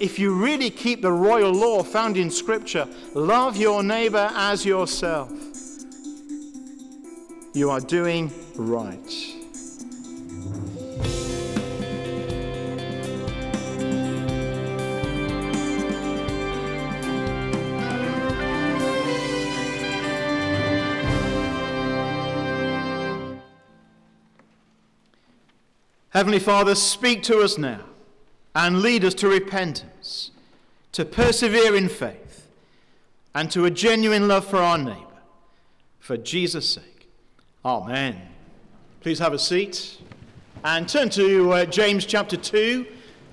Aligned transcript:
if 0.00 0.18
you 0.18 0.32
really 0.32 0.70
keep 0.70 1.02
the 1.02 1.12
royal 1.12 1.52
law 1.52 1.82
found 1.82 2.16
in 2.16 2.30
Scripture, 2.30 2.86
love 3.14 3.56
your 3.56 3.82
neighbor 3.82 4.30
as 4.34 4.64
yourself, 4.64 5.32
you 7.54 7.70
are 7.70 7.80
doing 7.80 8.30
right. 8.56 9.34
Heavenly 26.10 26.40
Father, 26.40 26.74
speak 26.74 27.22
to 27.24 27.40
us 27.42 27.58
now 27.58 27.84
and 28.54 28.82
lead 28.82 29.04
us 29.04 29.14
to 29.14 29.28
repentance, 29.28 29.97
to 30.92 31.04
persevere 31.04 31.76
in 31.76 31.88
faith, 31.88 32.48
and 33.34 33.50
to 33.50 33.64
a 33.64 33.70
genuine 33.70 34.28
love 34.28 34.46
for 34.46 34.56
our 34.56 34.78
neighbour, 34.78 35.22
for 36.00 36.16
Jesus' 36.16 36.68
sake. 36.68 37.08
Amen. 37.64 38.20
Please 39.00 39.18
have 39.18 39.32
a 39.32 39.38
seat 39.38 39.98
and 40.64 40.88
turn 40.88 41.08
to 41.10 41.52
uh, 41.52 41.64
James 41.64 42.04
chapter 42.04 42.36
2. 42.36 42.86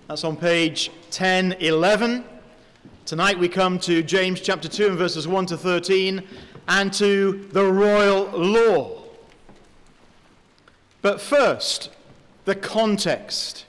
That's 0.08 0.23
on 0.23 0.38
page 0.38 0.90
1011. 1.05 2.23
Tonight 3.05 3.40
we 3.40 3.50
come 3.50 3.80
to 3.80 4.03
James 4.03 4.42
chapter 4.42 4.67
2 4.67 4.88
and 4.88 4.98
verses 4.98 5.28
1 5.28 5.45
to 5.48 5.58
13 5.58 6.23
and 6.67 6.94
to 6.94 7.48
the 7.52 7.64
royal 7.64 8.26
law. 8.31 9.03
But 11.02 11.22
first, 11.22 11.92
the 12.45 12.56
context. 12.56 13.66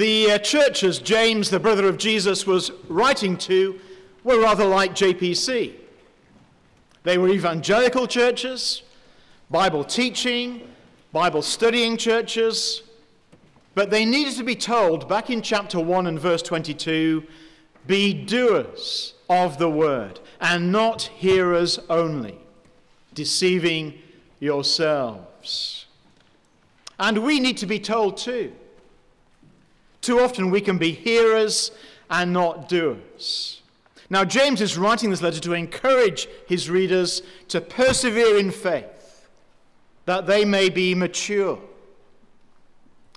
The 0.00 0.30
uh, 0.30 0.38
churches 0.38 0.98
James, 0.98 1.50
the 1.50 1.60
brother 1.60 1.86
of 1.86 1.98
Jesus, 1.98 2.46
was 2.46 2.70
writing 2.88 3.36
to 3.36 3.78
were 4.24 4.40
rather 4.40 4.64
like 4.64 4.94
JPC. 4.94 5.74
They 7.02 7.18
were 7.18 7.28
evangelical 7.28 8.06
churches, 8.06 8.80
Bible 9.50 9.84
teaching, 9.84 10.66
Bible 11.12 11.42
studying 11.42 11.98
churches, 11.98 12.82
but 13.74 13.90
they 13.90 14.06
needed 14.06 14.36
to 14.36 14.42
be 14.42 14.54
told 14.56 15.06
back 15.06 15.28
in 15.28 15.42
chapter 15.42 15.78
1 15.78 16.06
and 16.06 16.18
verse 16.18 16.40
22 16.40 17.22
be 17.86 18.14
doers 18.14 19.12
of 19.28 19.58
the 19.58 19.68
word 19.68 20.18
and 20.40 20.72
not 20.72 21.02
hearers 21.02 21.78
only, 21.90 22.38
deceiving 23.12 23.98
yourselves. 24.38 25.84
And 26.98 27.22
we 27.22 27.38
need 27.38 27.58
to 27.58 27.66
be 27.66 27.78
told 27.78 28.16
too. 28.16 28.54
Too 30.00 30.20
often 30.20 30.50
we 30.50 30.60
can 30.60 30.78
be 30.78 30.92
hearers 30.92 31.70
and 32.08 32.32
not 32.32 32.68
doers. 32.68 33.62
Now, 34.08 34.24
James 34.24 34.60
is 34.60 34.76
writing 34.76 35.10
this 35.10 35.22
letter 35.22 35.40
to 35.40 35.52
encourage 35.52 36.28
his 36.48 36.68
readers 36.68 37.22
to 37.48 37.60
persevere 37.60 38.38
in 38.38 38.50
faith, 38.50 39.28
that 40.06 40.26
they 40.26 40.44
may 40.44 40.68
be 40.68 40.94
mature. 40.94 41.60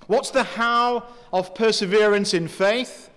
What's 0.08 0.30
the 0.30 0.44
how 0.44 1.08
of 1.32 1.56
perseverance 1.56 2.34
in 2.34 2.48
faith? 2.48 3.10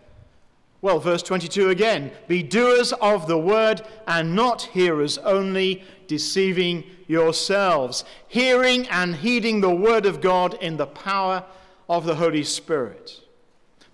Well, 0.81 1.01
verse 1.01 1.23
22 1.23 1.71
again 1.71 2.13
be 2.29 2.43
doers 2.43 2.93
of 2.95 3.27
the 3.27 3.39
word 3.39 3.83
and 4.07 4.35
not 4.35 4.63
hearers 4.63 5.19
only, 5.19 5.83
deceiving 6.07 6.85
yourselves, 7.07 8.05
hearing 8.29 8.87
and 8.89 9.17
heeding 9.17 9.61
the 9.61 9.75
word 9.75 10.07
of 10.07 10.21
God 10.21 10.55
in 10.63 10.77
the 10.77 10.87
power 10.87 11.45
of 11.89 12.05
the 12.05 12.15
Holy 12.15 12.45
Spirit, 12.45 13.21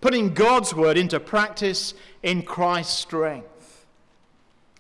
putting 0.02 0.34
God's 0.34 0.74
word 0.74 0.98
into 0.98 1.18
practice 1.18 1.94
in 2.22 2.42
Christ's 2.42 2.98
strength. 2.98 3.86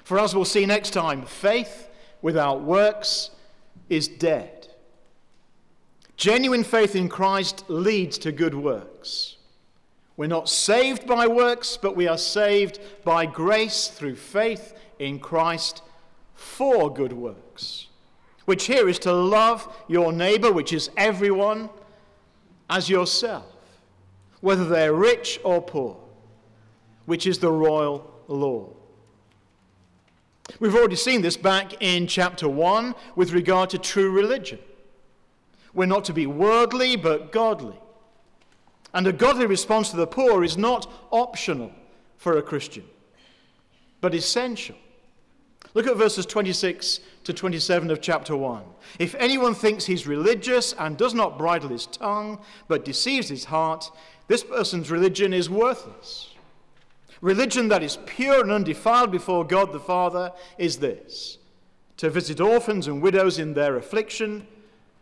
For 0.04 0.18
as 0.18 0.34
we'll 0.34 0.44
see 0.44 0.66
next 0.66 0.90
time, 0.90 1.24
faith 1.24 1.88
without 2.20 2.62
works 2.62 3.30
is 3.88 4.08
dead. 4.08 4.68
Genuine 6.16 6.64
faith 6.64 6.94
in 6.94 7.08
Christ 7.08 7.64
leads 7.68 8.18
to 8.18 8.32
good 8.32 8.54
works. 8.54 9.36
We're 10.16 10.26
not 10.26 10.48
saved 10.48 11.06
by 11.06 11.26
works, 11.26 11.78
but 11.80 11.96
we 11.96 12.06
are 12.06 12.18
saved 12.18 12.80
by 13.04 13.24
grace 13.24 13.88
through 13.88 14.16
faith 14.16 14.74
in 14.98 15.18
Christ 15.18 15.82
for 16.34 16.92
good 16.92 17.12
works, 17.12 17.88
which 18.44 18.66
here 18.66 18.88
is 18.88 18.98
to 19.00 19.12
love 19.12 19.74
your 19.88 20.12
neighbor, 20.12 20.52
which 20.52 20.72
is 20.72 20.90
everyone, 20.96 21.70
as 22.68 22.88
yourself, 22.88 23.51
whether 24.42 24.66
they're 24.66 24.92
rich 24.92 25.40
or 25.44 25.62
poor, 25.62 25.96
which 27.06 27.26
is 27.26 27.38
the 27.38 27.50
royal 27.50 28.12
law. 28.28 28.68
We've 30.60 30.74
already 30.74 30.96
seen 30.96 31.22
this 31.22 31.36
back 31.36 31.80
in 31.80 32.06
chapter 32.06 32.48
1 32.48 32.94
with 33.16 33.32
regard 33.32 33.70
to 33.70 33.78
true 33.78 34.10
religion. 34.10 34.58
We're 35.72 35.86
not 35.86 36.04
to 36.06 36.12
be 36.12 36.26
worldly, 36.26 36.96
but 36.96 37.32
godly. 37.32 37.78
And 38.92 39.06
a 39.06 39.12
godly 39.12 39.46
response 39.46 39.90
to 39.90 39.96
the 39.96 40.06
poor 40.06 40.44
is 40.44 40.58
not 40.58 40.90
optional 41.10 41.72
for 42.18 42.36
a 42.36 42.42
Christian, 42.42 42.84
but 44.00 44.14
essential. 44.14 44.76
Look 45.74 45.86
at 45.86 45.96
verses 45.96 46.26
26 46.26 47.00
to 47.24 47.32
27 47.32 47.90
of 47.90 48.00
chapter 48.02 48.36
1. 48.36 48.62
If 48.98 49.14
anyone 49.14 49.54
thinks 49.54 49.86
he's 49.86 50.06
religious 50.06 50.74
and 50.74 50.98
does 50.98 51.14
not 51.14 51.38
bridle 51.38 51.70
his 51.70 51.86
tongue, 51.86 52.40
but 52.68 52.84
deceives 52.84 53.28
his 53.28 53.44
heart, 53.46 53.90
this 54.32 54.42
person's 54.42 54.90
religion 54.90 55.34
is 55.34 55.50
worthless. 55.50 56.30
Religion 57.20 57.68
that 57.68 57.82
is 57.82 57.98
pure 58.06 58.40
and 58.40 58.50
undefiled 58.50 59.10
before 59.10 59.44
God 59.44 59.74
the 59.74 59.78
Father 59.78 60.32
is 60.56 60.78
this 60.78 61.36
to 61.98 62.08
visit 62.08 62.40
orphans 62.40 62.86
and 62.86 63.02
widows 63.02 63.38
in 63.38 63.52
their 63.52 63.76
affliction, 63.76 64.46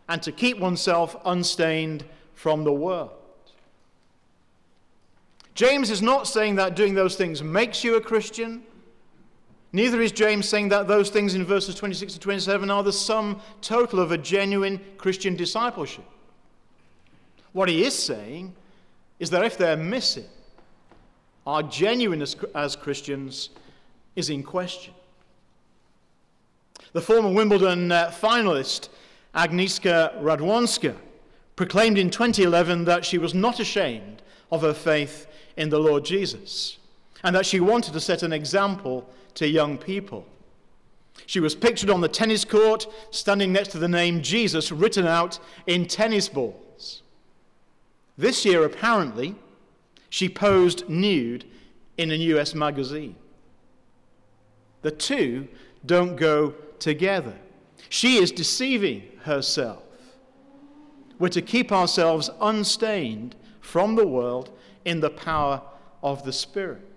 and 0.09 0.21
to 0.21 0.33
keep 0.33 0.59
oneself 0.59 1.15
unstained 1.23 2.03
from 2.33 2.65
the 2.65 2.73
world. 2.73 3.11
James 5.55 5.89
is 5.89 6.01
not 6.01 6.27
saying 6.27 6.55
that 6.55 6.75
doing 6.75 6.93
those 6.93 7.15
things 7.15 7.41
makes 7.41 7.85
you 7.85 7.95
a 7.95 8.01
Christian. 8.01 8.61
Neither 9.71 10.01
is 10.01 10.11
James 10.11 10.45
saying 10.49 10.67
that 10.69 10.89
those 10.89 11.09
things 11.09 11.35
in 11.35 11.45
verses 11.45 11.75
26 11.75 12.15
to 12.15 12.19
27 12.19 12.69
are 12.69 12.83
the 12.83 12.91
sum 12.91 13.41
total 13.61 14.01
of 14.01 14.11
a 14.11 14.17
genuine 14.17 14.81
Christian 14.97 15.37
discipleship. 15.37 16.03
What 17.53 17.69
he 17.69 17.85
is 17.85 17.97
saying 17.97 18.55
is 19.21 19.29
that 19.29 19.45
if 19.45 19.55
they're 19.55 19.77
missing, 19.77 20.25
our 21.45 21.61
genuineness 21.61 22.35
as 22.55 22.75
Christians 22.75 23.51
is 24.15 24.31
in 24.31 24.41
question. 24.41 24.95
The 26.93 27.01
former 27.01 27.31
Wimbledon 27.31 27.91
uh, 27.91 28.09
finalist, 28.09 28.89
Agnieszka 29.35 30.19
Radwanska, 30.23 30.95
proclaimed 31.55 31.99
in 31.99 32.09
2011 32.09 32.85
that 32.85 33.05
she 33.05 33.19
was 33.19 33.35
not 33.35 33.59
ashamed 33.59 34.23
of 34.51 34.63
her 34.63 34.73
faith 34.73 35.27
in 35.55 35.69
the 35.69 35.79
Lord 35.79 36.03
Jesus 36.03 36.79
and 37.23 37.35
that 37.35 37.45
she 37.45 37.59
wanted 37.59 37.93
to 37.93 37.99
set 37.99 38.23
an 38.23 38.33
example 38.33 39.07
to 39.35 39.47
young 39.47 39.77
people. 39.77 40.25
She 41.27 41.39
was 41.39 41.53
pictured 41.53 41.91
on 41.91 42.01
the 42.01 42.07
tennis 42.07 42.43
court, 42.43 42.87
standing 43.11 43.53
next 43.53 43.69
to 43.69 43.77
the 43.77 43.87
name 43.87 44.23
Jesus 44.23 44.71
written 44.71 45.05
out 45.05 45.37
in 45.67 45.85
tennis 45.85 46.27
balls. 46.27 46.70
This 48.17 48.45
year, 48.45 48.63
apparently, 48.63 49.35
she 50.09 50.29
posed 50.29 50.87
nude 50.89 51.45
in 51.97 52.11
a 52.11 52.15
US 52.15 52.53
magazine. 52.53 53.15
The 54.81 54.91
two 54.91 55.47
don't 55.85 56.15
go 56.15 56.55
together. 56.79 57.35
She 57.89 58.17
is 58.17 58.31
deceiving 58.31 59.03
herself. 59.23 59.83
We're 61.19 61.29
to 61.29 61.41
keep 61.41 61.71
ourselves 61.71 62.29
unstained 62.39 63.35
from 63.59 63.95
the 63.95 64.07
world 64.07 64.49
in 64.85 64.99
the 64.99 65.09
power 65.09 65.61
of 66.01 66.23
the 66.23 66.33
Spirit 66.33 66.91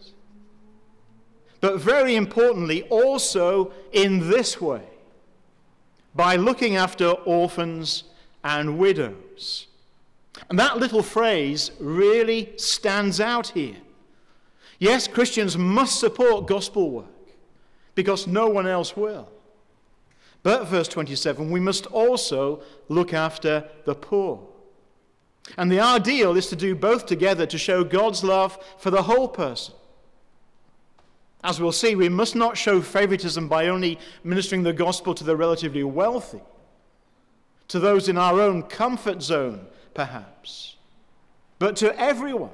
but 1.65 1.81
very 1.81 2.15
importantly, 2.15 2.83
also 2.91 3.73
in 3.91 4.29
this 4.29 4.61
way 4.61 4.85
by 6.15 6.37
looking 6.37 6.77
after 6.77 7.09
orphans 7.09 8.05
and 8.45 8.77
widows. 8.77 9.69
And 10.49 10.59
that 10.59 10.79
little 10.79 11.03
phrase 11.03 11.71
really 11.79 12.53
stands 12.57 13.21
out 13.21 13.49
here. 13.49 13.77
Yes, 14.79 15.07
Christians 15.07 15.57
must 15.57 16.01
support 16.01 16.47
gospel 16.47 16.91
work 16.91 17.07
because 17.95 18.27
no 18.27 18.49
one 18.49 18.67
else 18.67 18.97
will. 18.97 19.29
But, 20.43 20.67
verse 20.67 20.89
27, 20.89 21.51
we 21.51 21.61
must 21.61 21.87
also 21.87 22.63
look 22.89 23.15
after 23.15 23.65
the 23.85 23.95
poor. 23.95 24.47
And 25.57 25.71
the 25.71 25.81
ideal 25.81 26.37
is 26.37 26.49
to 26.49 26.57
do 26.57 26.75
both 26.75 27.07
together 27.07 27.47
to 27.47 27.57
show 27.57 27.85
God's 27.85 28.25
love 28.25 28.59
for 28.79 28.91
the 28.91 29.03
whole 29.03 29.29
person 29.29 29.75
as 31.45 31.61
we'll 31.61 31.73
see, 31.73 31.95
we 31.95 32.09
must 32.09 32.35
not 32.35 32.57
show 32.57 32.81
favoritism 32.81 33.49
by 33.49 33.69
only 33.69 33.99
ministering 34.25 34.63
the 34.63 34.73
gospel 34.73 35.15
to 35.15 35.23
the 35.23 35.37
relatively 35.37 35.85
wealthy, 35.85 36.41
to 37.69 37.79
those 37.79 38.09
in 38.09 38.17
our 38.17 38.41
own 38.41 38.63
comfort 38.63 39.23
zone, 39.23 39.67
perhaps, 39.95 40.77
but 41.59 41.77
to 41.77 41.99
everyone, 41.99 42.51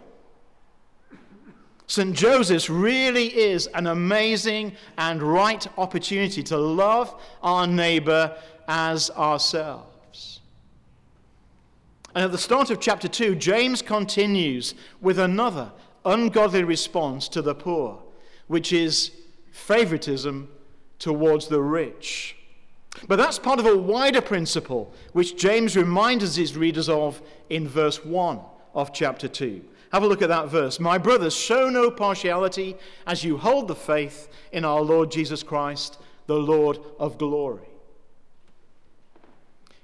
St. 1.87 2.15
Joseph's 2.15 2.71
really 2.71 3.37
is 3.37 3.67
an 3.69 3.89
amazing 3.89 4.77
and 4.97 5.21
right 5.21 5.67
opportunity 5.77 6.41
to 6.45 6.57
love 6.57 7.21
our 7.43 7.67
neighbor 7.67 8.37
as 8.69 9.11
ourselves. 9.11 10.41
And 12.15 12.25
at 12.25 12.31
the 12.31 12.39
start 12.39 12.71
of 12.71 12.79
chapter 12.79 13.09
2, 13.09 13.35
James 13.35 13.83
continues 13.83 14.75
with 15.01 15.19
another 15.19 15.73
ungodly 16.05 16.63
response 16.63 17.29
to 17.29 17.43
the 17.43 17.57
poor, 17.57 18.01
which 18.47 18.73
is 18.73 19.11
favoritism 19.51 20.49
towards 21.01 21.49
the 21.49 21.61
rich. 21.61 22.37
But 23.07 23.17
that's 23.17 23.39
part 23.39 23.59
of 23.59 23.67
a 23.67 23.77
wider 23.77 24.21
principle 24.21 24.93
which 25.13 25.37
James 25.37 25.77
reminds 25.77 26.37
his 26.37 26.57
readers 26.57 26.89
of 26.89 27.23
in 27.49 27.69
verse 27.69 28.05
1 28.05 28.41
of 28.75 28.93
chapter 28.93 29.29
2. 29.29 29.63
Have 29.93 30.03
a 30.03 30.07
look 30.07 30.23
at 30.23 30.29
that 30.29 30.49
verse. 30.49 30.79
My 30.79 30.99
brothers, 30.99 31.35
show 31.35 31.69
no 31.69 31.91
partiality 31.91 32.77
as 33.07 33.25
you 33.25 33.37
hold 33.37 33.69
the 33.69 33.75
faith 33.75 34.29
in 34.53 34.65
our 34.65 34.81
Lord 34.81 35.11
Jesus 35.11 35.43
Christ, 35.43 35.99
the 36.27 36.39
Lord 36.39 36.79
of 36.99 37.19
glory. 37.19 37.67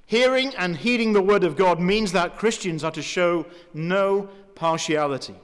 Hearing 0.06 0.55
and 0.55 0.76
heeding 0.76 1.12
the 1.12 1.23
word 1.23 1.43
of 1.43 1.56
God 1.56 1.81
means 1.81 2.12
that 2.12 2.38
Christians 2.38 2.85
are 2.85 2.93
to 2.93 3.03
show 3.03 3.47
no 3.75 4.29
partiality, 4.55 5.35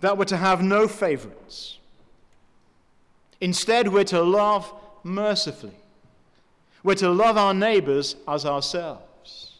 that 0.00 0.16
we're 0.16 0.24
to 0.24 0.38
have 0.38 0.62
no 0.62 0.88
favorites. 0.88 1.78
Instead, 3.42 3.88
we're 3.88 4.04
to 4.04 4.22
love 4.22 4.72
mercifully. 5.04 5.76
We're 6.82 6.94
to 6.96 7.10
love 7.10 7.36
our 7.36 7.54
neighbors 7.54 8.16
as 8.26 8.44
ourselves. 8.44 9.58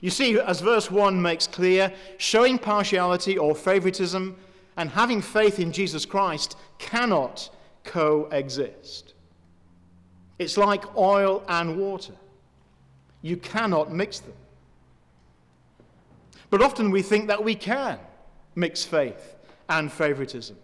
You 0.00 0.10
see, 0.10 0.38
as 0.38 0.60
verse 0.60 0.90
1 0.90 1.20
makes 1.20 1.46
clear, 1.46 1.92
showing 2.16 2.58
partiality 2.58 3.36
or 3.36 3.54
favoritism 3.54 4.36
and 4.76 4.88
having 4.90 5.20
faith 5.20 5.58
in 5.58 5.72
Jesus 5.72 6.06
Christ 6.06 6.56
cannot 6.78 7.50
coexist. 7.84 9.14
It's 10.38 10.56
like 10.56 10.96
oil 10.96 11.44
and 11.48 11.76
water. 11.76 12.14
You 13.20 13.36
cannot 13.36 13.92
mix 13.92 14.20
them. 14.20 14.32
But 16.48 16.62
often 16.62 16.90
we 16.90 17.02
think 17.02 17.28
that 17.28 17.44
we 17.44 17.54
can 17.54 17.98
mix 18.54 18.84
faith 18.84 19.36
and 19.68 19.92
favoritism. 19.92 20.56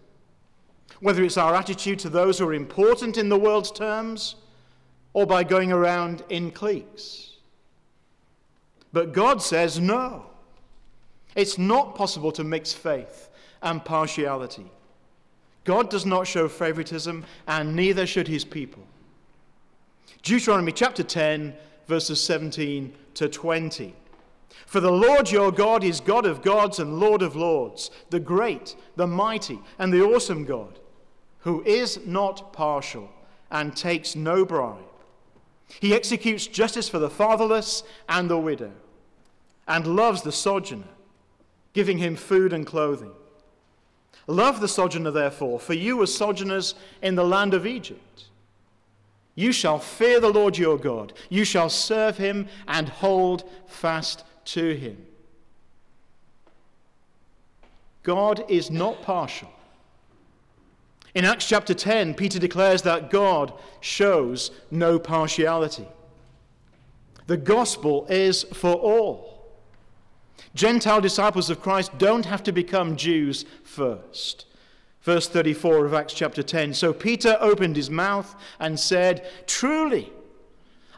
Whether 0.99 1.23
it's 1.23 1.37
our 1.37 1.55
attitude 1.55 1.99
to 1.99 2.09
those 2.09 2.39
who 2.39 2.47
are 2.47 2.53
important 2.53 3.17
in 3.17 3.29
the 3.29 3.37
world's 3.37 3.71
terms 3.71 4.35
or 5.13 5.25
by 5.25 5.43
going 5.43 5.71
around 5.71 6.23
in 6.29 6.51
cliques. 6.51 7.37
But 8.93 9.13
God 9.13 9.41
says 9.41 9.79
no. 9.79 10.25
It's 11.35 11.57
not 11.57 11.95
possible 11.95 12.31
to 12.33 12.43
mix 12.43 12.73
faith 12.73 13.29
and 13.61 13.83
partiality. 13.83 14.65
God 15.63 15.89
does 15.89 16.05
not 16.05 16.25
show 16.25 16.47
favoritism, 16.47 17.25
and 17.47 17.75
neither 17.75 18.07
should 18.07 18.27
his 18.27 18.45
people. 18.45 18.83
Deuteronomy 20.23 20.71
chapter 20.71 21.03
10, 21.03 21.53
verses 21.87 22.23
17 22.23 22.93
to 23.15 23.27
20. 23.27 23.93
For 24.65 24.79
the 24.79 24.91
Lord 24.91 25.29
your 25.29 25.51
God 25.51 25.83
is 25.83 25.99
God 25.99 26.25
of 26.25 26.41
gods 26.41 26.79
and 26.79 26.99
Lord 26.99 27.21
of 27.21 27.35
lords, 27.35 27.91
the 28.09 28.19
great, 28.19 28.75
the 28.95 29.07
mighty, 29.07 29.59
and 29.77 29.93
the 29.93 30.03
awesome 30.03 30.45
God, 30.45 30.79
who 31.47 31.63
is 31.63 32.05
not 32.05 32.51
partial 32.51 33.09
and 33.49 33.73
takes 33.73 34.17
no 34.17 34.43
bribe. 34.43 34.83
He 35.79 35.95
executes 35.95 36.45
justice 36.45 36.89
for 36.89 36.99
the 36.99 37.09
fatherless 37.09 37.83
and 38.09 38.29
the 38.29 38.37
widow 38.37 38.73
and 39.65 39.95
loves 39.95 40.23
the 40.23 40.33
sojourner, 40.33 40.89
giving 41.71 41.99
him 41.99 42.17
food 42.17 42.51
and 42.51 42.67
clothing. 42.67 43.13
Love 44.27 44.59
the 44.59 44.67
sojourner, 44.67 45.09
therefore, 45.09 45.57
for 45.57 45.73
you 45.73 45.95
were 45.95 46.05
sojourners 46.05 46.75
in 47.01 47.15
the 47.15 47.23
land 47.23 47.53
of 47.53 47.65
Egypt. 47.65 48.25
You 49.35 49.53
shall 49.53 49.79
fear 49.79 50.19
the 50.19 50.33
Lord 50.33 50.57
your 50.57 50.77
God. 50.77 51.13
You 51.29 51.45
shall 51.45 51.69
serve 51.69 52.17
him 52.17 52.49
and 52.67 52.89
hold 52.89 53.49
fast 53.67 54.25
to 54.47 54.75
him. 54.75 54.97
God 58.03 58.43
is 58.49 58.69
not 58.69 59.01
partial. 59.01 59.53
In 61.17 61.25
Acts 61.25 61.47
chapter 61.47 61.73
10, 61.73 62.13
Peter 62.13 62.37
declares 62.37 62.83
that 62.83 63.09
God 63.09 63.51
shows 63.79 64.51
no 64.69 64.99
partiality. 64.99 65.87
The 67.25 67.37
gospel 67.37 68.05
is 68.07 68.43
for 68.43 68.75
all. 68.75 69.49
Gentile 70.53 71.01
disciples 71.01 71.49
of 71.49 71.59
Christ 71.59 71.97
don't 71.97 72.27
have 72.27 72.43
to 72.43 72.51
become 72.51 72.95
Jews 72.95 73.45
first. 73.63 74.45
Verse 75.01 75.27
34 75.27 75.87
of 75.87 75.95
Acts 75.95 76.13
chapter 76.13 76.43
10. 76.43 76.75
So 76.75 76.93
Peter 76.93 77.35
opened 77.41 77.77
his 77.77 77.89
mouth 77.89 78.35
and 78.59 78.79
said, 78.79 79.27
Truly, 79.47 80.13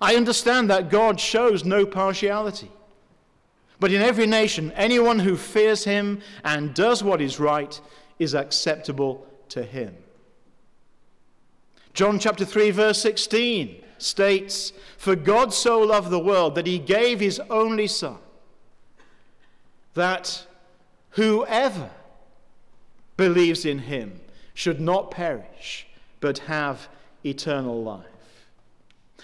I 0.01 0.18
understand 0.18 0.69
that 0.69 0.89
God 0.89 1.18
shows 1.18 1.63
no 1.63 1.86
partiality. 1.86 2.74
But 3.80 3.94
in 3.94 4.01
every 4.01 4.27
nation, 4.27 4.74
anyone 4.75 5.19
who 5.19 5.38
fears 5.38 5.86
him 5.86 6.22
and 6.44 6.74
does 6.74 7.06
what 7.06 7.22
is 7.22 7.39
right 7.39 7.80
is 8.19 8.36
acceptable 8.36 9.25
to 9.48 9.63
him. 9.63 9.95
John 11.94 12.19
chapter 12.19 12.45
3, 12.45 12.71
verse 12.71 13.01
16 13.01 13.83
states, 13.97 14.74
For 14.97 15.15
God 15.15 15.53
so 15.53 15.80
loved 15.80 16.09
the 16.09 16.19
world 16.19 16.56
that 16.56 16.68
he 16.68 16.80
gave 16.80 17.19
his 17.19 17.39
only 17.50 17.88
Son 17.88 18.18
that 19.94 20.45
whoever 21.12 21.89
believes 23.18 23.65
in 23.65 23.80
him 23.80 24.21
should 24.53 24.80
not 24.80 25.12
perish, 25.12 25.88
but 26.19 26.39
have 26.39 26.88
eternal 27.25 27.83
life. 27.83 28.06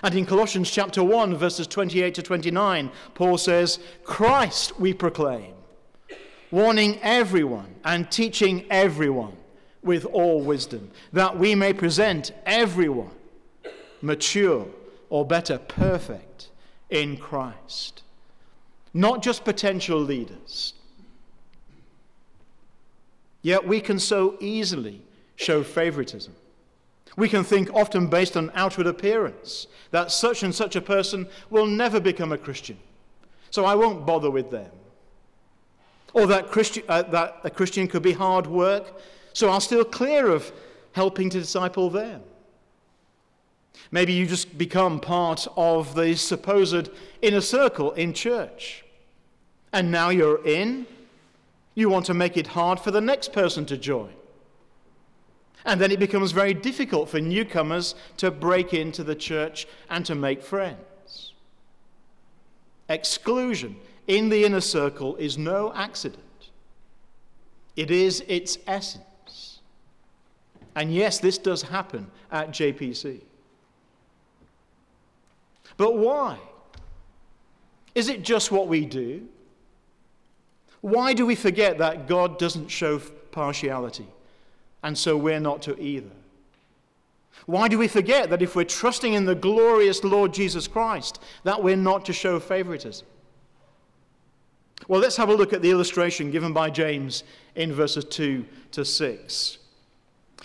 And 0.03 0.13
in 0.15 0.25
Colossians 0.25 0.69
chapter 0.69 1.03
1, 1.03 1.38
verses 1.38 1.67
28 1.67 2.15
to 2.15 2.21
29, 2.21 2.91
Paul 3.13 3.38
says, 3.38 3.79
Christ 4.03 4.77
we 4.79 4.94
proclaim, 4.94 5.53
warning 6.51 7.00
everyone 7.01 7.75
and 7.85 8.12
teaching 8.12 8.65
everyone 8.69 9.38
with 9.86 10.06
all 10.06 10.42
wisdom, 10.42 10.92
that 11.14 11.38
we 11.38 11.56
may 11.56 11.72
present 11.72 12.32
everyone 12.46 13.12
mature, 14.02 14.68
or 15.10 15.26
better, 15.26 15.58
perfect 15.58 16.50
in 16.90 17.16
Christ 17.16 18.02
not 18.96 19.22
just 19.22 19.44
potential 19.44 20.00
leaders. 20.00 20.74
Yet 23.42 23.68
we 23.68 23.82
can 23.82 24.00
so 24.00 24.38
easily 24.39 25.01
show 25.36 25.63
favoritism. 25.63 26.34
We 27.18 27.27
can 27.27 27.44
think, 27.44 27.70
often 27.74 28.08
based 28.08 28.38
on 28.38 28.51
outward 28.56 28.88
appearance, 28.88 29.68
that 29.92 30.12
such 30.12 30.44
and 30.44 30.56
such 30.56 30.77
a 30.77 30.82
person 30.82 31.27
will 31.50 31.65
never 31.65 32.00
become 32.00 32.32
a 32.32 32.38
Christian, 32.38 32.77
so 33.51 33.65
I 33.65 33.75
won't 33.75 34.06
bother 34.06 34.32
with 34.32 34.50
them. 34.50 34.72
Or 36.13 36.25
that, 36.27 36.50
Christi- 36.50 36.88
uh, 36.88 37.04
that 37.04 37.42
a 37.44 37.50
Christian 37.50 37.89
could 37.89 38.01
be 38.01 38.13
hard 38.13 38.48
work, 38.48 39.01
so 39.36 39.50
I'll 39.50 39.60
steer 39.60 39.84
clear 39.84 40.30
of 40.30 40.50
helping 40.94 41.30
to 41.30 41.39
disciple 41.39 41.89
them. 41.89 42.22
Maybe 43.92 44.13
you 44.13 44.25
just 44.25 44.58
become 44.58 45.01
part 45.01 45.46
of 45.58 45.94
the 45.94 46.15
supposed 46.15 46.89
inner 47.22 47.42
circle 47.42 47.92
in 47.92 48.13
church 48.13 48.86
and 49.74 49.92
now 49.92 50.08
you're 50.08 50.42
in, 50.48 50.88
you 51.74 51.89
want 51.89 52.06
to 52.06 52.13
make 52.13 52.38
it 52.38 52.48
hard 52.48 52.80
for 52.80 52.92
the 52.92 53.01
next 53.01 53.34
person 53.34 53.65
to 53.65 53.75
join. 53.75 54.13
And 55.65 55.82
then 55.82 55.92
it 55.92 56.00
becomes 56.00 56.32
very 56.32 56.54
difficult 56.54 57.10
for 57.10 57.20
newcomers 57.20 57.94
to 58.15 58.32
break 58.32 58.74
into 58.74 59.04
the 59.04 59.15
church 59.15 59.68
and 59.89 60.06
to 60.06 60.15
make 60.15 60.42
friends. 60.42 61.34
Exclusion 62.88 63.75
in 64.08 64.30
the 64.30 64.46
inner 64.46 64.62
circle 64.62 65.18
is 65.18 65.38
no 65.38 65.74
accident, 65.74 66.22
it 67.75 67.92
is 67.92 68.24
its 68.30 68.60
essence. 68.65 69.04
And 70.75 70.94
yes, 70.94 71.20
this 71.20 71.38
does 71.38 71.62
happen 71.62 72.08
at 72.32 72.51
JPC. 72.51 73.22
But 75.77 75.98
why? 75.98 76.38
Is 77.94 78.10
it 78.10 78.24
just 78.24 78.51
what 78.51 78.67
we 78.67 78.86
do? 78.86 79.27
Why 80.82 81.13
do 81.13 81.25
we 81.25 81.36
forget 81.36 81.77
that 81.79 82.08
God 82.08 82.38
doesn't 82.38 82.67
show 82.67 83.00
partiality, 83.32 84.08
and 84.84 84.98
so 84.98 85.17
we're 85.17 85.39
not 85.39 85.62
to 85.63 85.79
either? 85.82 86.12
Why 87.46 87.67
do 87.67 87.77
we 87.77 87.88
forget 87.88 88.29
that 88.29 88.41
if 88.41 88.55
we're 88.55 88.65
trusting 88.65 89.13
in 89.13 89.25
the 89.25 89.36
glorious 89.36 90.03
Lord 90.03 90.34
Jesus 90.34 90.67
Christ, 90.67 91.22
that 91.44 91.62
we're 91.62 91.75
not 91.75 92.05
to 92.05 92.13
show 92.13 92.39
favoritism? 92.39 93.08
Well, 94.88 95.01
let's 95.01 95.17
have 95.17 95.29
a 95.29 95.34
look 95.34 95.53
at 95.53 95.62
the 95.62 95.72
illustration 95.72 96.32
given 96.32 96.53
by 96.53 96.70
James 96.70 97.24
in 97.55 97.74
verses 97.74 98.05
2 98.05 98.46
to 98.72 98.86
6. 98.86 99.58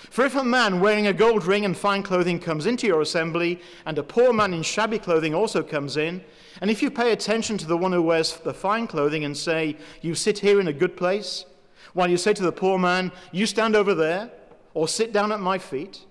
For 0.08 0.24
if 0.24 0.34
a 0.34 0.42
man 0.42 0.80
wearing 0.80 1.06
a 1.06 1.12
gold 1.12 1.44
ring 1.44 1.64
and 1.64 1.76
fine 1.76 2.02
clothing 2.02 2.40
comes 2.40 2.66
into 2.66 2.86
your 2.86 3.02
assembly, 3.02 3.60
and 3.84 3.98
a 3.98 4.02
poor 4.02 4.32
man 4.32 4.54
in 4.54 4.62
shabby 4.62 4.98
clothing 4.98 5.34
also 5.34 5.62
comes 5.62 5.96
in, 5.96 6.24
and 6.60 6.70
if 6.70 6.82
you 6.82 6.90
pay 6.90 7.12
attention 7.12 7.58
to 7.58 7.66
the 7.66 7.76
one 7.76 7.92
who 7.92 8.02
wears 8.02 8.36
the 8.38 8.54
fine 8.54 8.86
clothing 8.86 9.24
and 9.24 9.36
say, 9.36 9.76
You 10.00 10.14
sit 10.14 10.38
here 10.38 10.58
in 10.58 10.68
a 10.68 10.72
good 10.72 10.96
place, 10.96 11.44
While 11.92 12.10
you 12.10 12.16
say 12.16 12.32
to 12.34 12.42
the 12.42 12.52
poor 12.52 12.78
man, 12.78 13.12
You 13.32 13.46
stand 13.46 13.76
over 13.76 13.94
there, 13.94 14.30
or 14.74 14.88
sit 14.88 15.12
down 15.12 15.32
at 15.32 15.40
my 15.40 15.58
feet, 15.58 16.06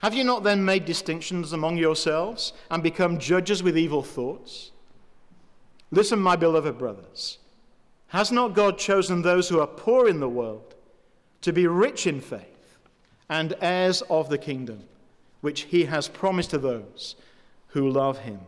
have 0.00 0.14
you 0.14 0.24
not 0.24 0.42
then 0.42 0.64
made 0.64 0.84
distinctions 0.84 1.54
among 1.54 1.78
yourselves 1.78 2.52
and 2.70 2.82
become 2.82 3.18
judges 3.18 3.62
with 3.62 3.78
evil 3.78 4.02
thoughts? 4.02 4.70
Listen, 5.90 6.18
my 6.18 6.36
beloved 6.36 6.76
brothers. 6.76 7.38
Has 8.08 8.30
not 8.30 8.54
God 8.54 8.76
chosen 8.76 9.22
those 9.22 9.48
who 9.48 9.60
are 9.60 9.66
poor 9.66 10.06
in 10.06 10.20
the 10.20 10.28
world 10.28 10.74
to 11.40 11.52
be 11.52 11.66
rich 11.66 12.06
in 12.06 12.20
faith 12.20 12.53
and 13.28 13.54
heirs 13.60 14.02
of 14.02 14.28
the 14.28 14.38
kingdom, 14.38 14.84
which 15.40 15.62
he 15.62 15.84
has 15.84 16.08
promised 16.08 16.50
to 16.50 16.58
those 16.58 17.16
who 17.68 17.88
love 17.88 18.18
him? 18.18 18.40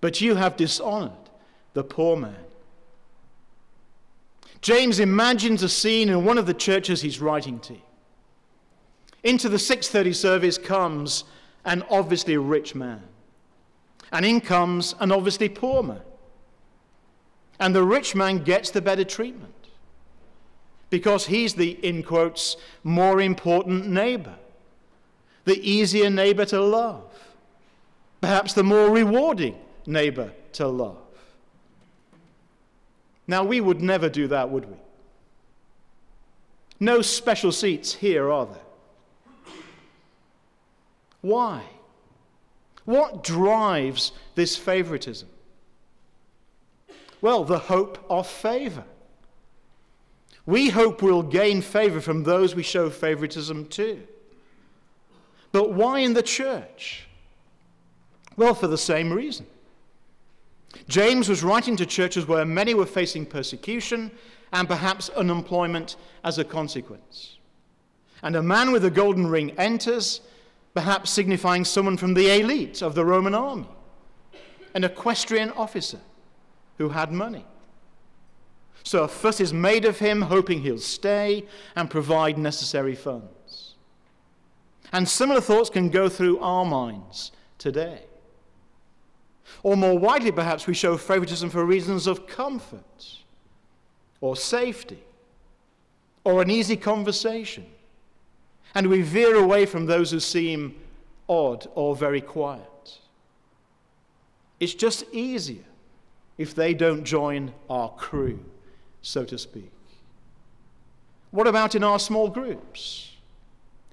But 0.00 0.20
you 0.20 0.34
have 0.34 0.56
dishonored 0.56 1.12
the 1.74 1.84
poor 1.84 2.16
man. 2.16 2.44
James 4.60 5.00
imagines 5.00 5.62
a 5.62 5.68
scene 5.68 6.08
in 6.08 6.24
one 6.24 6.38
of 6.38 6.46
the 6.46 6.54
churches 6.54 7.02
he's 7.02 7.20
writing 7.20 7.58
to. 7.60 7.76
Into 9.24 9.48
the 9.48 9.58
6:30 9.58 10.12
service 10.12 10.58
comes 10.58 11.24
an 11.64 11.84
obviously 11.90 12.36
rich 12.36 12.74
man. 12.74 13.02
And 14.12 14.26
in 14.26 14.40
comes 14.40 14.94
an 15.00 15.10
obviously 15.10 15.48
poor 15.48 15.82
man. 15.82 16.02
And 17.58 17.74
the 17.74 17.84
rich 17.84 18.14
man 18.14 18.38
gets 18.38 18.70
the 18.70 18.82
better 18.82 19.04
treatment 19.04 19.61
because 20.92 21.24
he's 21.24 21.54
the, 21.54 21.70
in 21.82 22.02
quotes, 22.02 22.58
more 22.84 23.22
important 23.22 23.86
neighbor, 23.86 24.34
the 25.46 25.58
easier 25.66 26.10
neighbor 26.10 26.44
to 26.44 26.60
love, 26.60 27.02
perhaps 28.20 28.52
the 28.52 28.62
more 28.62 28.90
rewarding 28.90 29.56
neighbor 29.86 30.30
to 30.52 30.68
love. 30.68 30.98
Now, 33.26 33.42
we 33.42 33.58
would 33.58 33.80
never 33.80 34.10
do 34.10 34.28
that, 34.28 34.50
would 34.50 34.66
we? 34.68 34.76
No 36.78 37.00
special 37.00 37.52
seats 37.52 37.94
here, 37.94 38.30
are 38.30 38.44
there? 38.44 39.54
Why? 41.22 41.62
What 42.84 43.24
drives 43.24 44.12
this 44.34 44.58
favoritism? 44.58 45.30
Well, 47.22 47.44
the 47.44 47.60
hope 47.60 48.04
of 48.10 48.26
favor. 48.26 48.84
We 50.46 50.70
hope 50.70 51.02
we'll 51.02 51.22
gain 51.22 51.62
favor 51.62 52.00
from 52.00 52.24
those 52.24 52.54
we 52.54 52.62
show 52.62 52.90
favoritism 52.90 53.66
to. 53.66 54.02
But 55.52 55.72
why 55.72 56.00
in 56.00 56.14
the 56.14 56.22
church? 56.22 57.06
Well, 58.36 58.54
for 58.54 58.66
the 58.66 58.78
same 58.78 59.12
reason. 59.12 59.46
James 60.88 61.28
was 61.28 61.42
writing 61.42 61.76
to 61.76 61.86
churches 61.86 62.26
where 62.26 62.44
many 62.44 62.74
were 62.74 62.86
facing 62.86 63.26
persecution 63.26 64.10
and 64.52 64.66
perhaps 64.66 65.10
unemployment 65.10 65.96
as 66.24 66.38
a 66.38 66.44
consequence. 66.44 67.36
And 68.22 68.36
a 68.36 68.42
man 68.42 68.72
with 68.72 68.84
a 68.84 68.90
golden 68.90 69.26
ring 69.26 69.50
enters 69.58 70.22
perhaps 70.74 71.10
signifying 71.10 71.64
someone 71.64 71.96
from 71.96 72.14
the 72.14 72.40
elite 72.40 72.82
of 72.82 72.94
the 72.94 73.04
Roman 73.04 73.34
army, 73.34 73.68
an 74.74 74.84
equestrian 74.84 75.50
officer 75.50 76.00
who 76.78 76.88
had 76.88 77.12
money. 77.12 77.44
So 78.84 79.04
a 79.04 79.08
fuss 79.08 79.40
is 79.40 79.52
made 79.52 79.84
of 79.84 79.98
him, 79.98 80.22
hoping 80.22 80.62
he'll 80.62 80.78
stay 80.78 81.46
and 81.76 81.90
provide 81.90 82.38
necessary 82.38 82.94
funds. 82.94 83.74
And 84.92 85.08
similar 85.08 85.40
thoughts 85.40 85.70
can 85.70 85.88
go 85.88 86.08
through 86.08 86.38
our 86.40 86.64
minds 86.64 87.32
today. 87.58 88.02
Or 89.62 89.76
more 89.76 89.98
widely, 89.98 90.32
perhaps, 90.32 90.66
we 90.66 90.74
show 90.74 90.96
favoritism 90.96 91.50
for 91.50 91.64
reasons 91.64 92.06
of 92.06 92.26
comfort 92.26 93.18
or 94.20 94.36
safety 94.36 95.02
or 96.24 96.42
an 96.42 96.50
easy 96.50 96.76
conversation 96.76 97.66
and 98.74 98.86
we 98.88 99.02
veer 99.02 99.36
away 99.36 99.66
from 99.66 99.86
those 99.86 100.10
who 100.10 100.20
seem 100.20 100.74
odd 101.28 101.66
or 101.74 101.94
very 101.94 102.20
quiet. 102.20 102.98
It's 104.60 104.74
just 104.74 105.04
easier 105.12 105.64
if 106.38 106.54
they 106.54 106.72
don't 106.72 107.04
join 107.04 107.52
our 107.68 107.90
crew, 107.90 108.40
so 109.02 109.24
to 109.24 109.36
speak. 109.36 109.72
What 111.32 111.46
about 111.46 111.74
in 111.74 111.82
our 111.84 111.98
small 111.98 112.28
groups? 112.28 113.12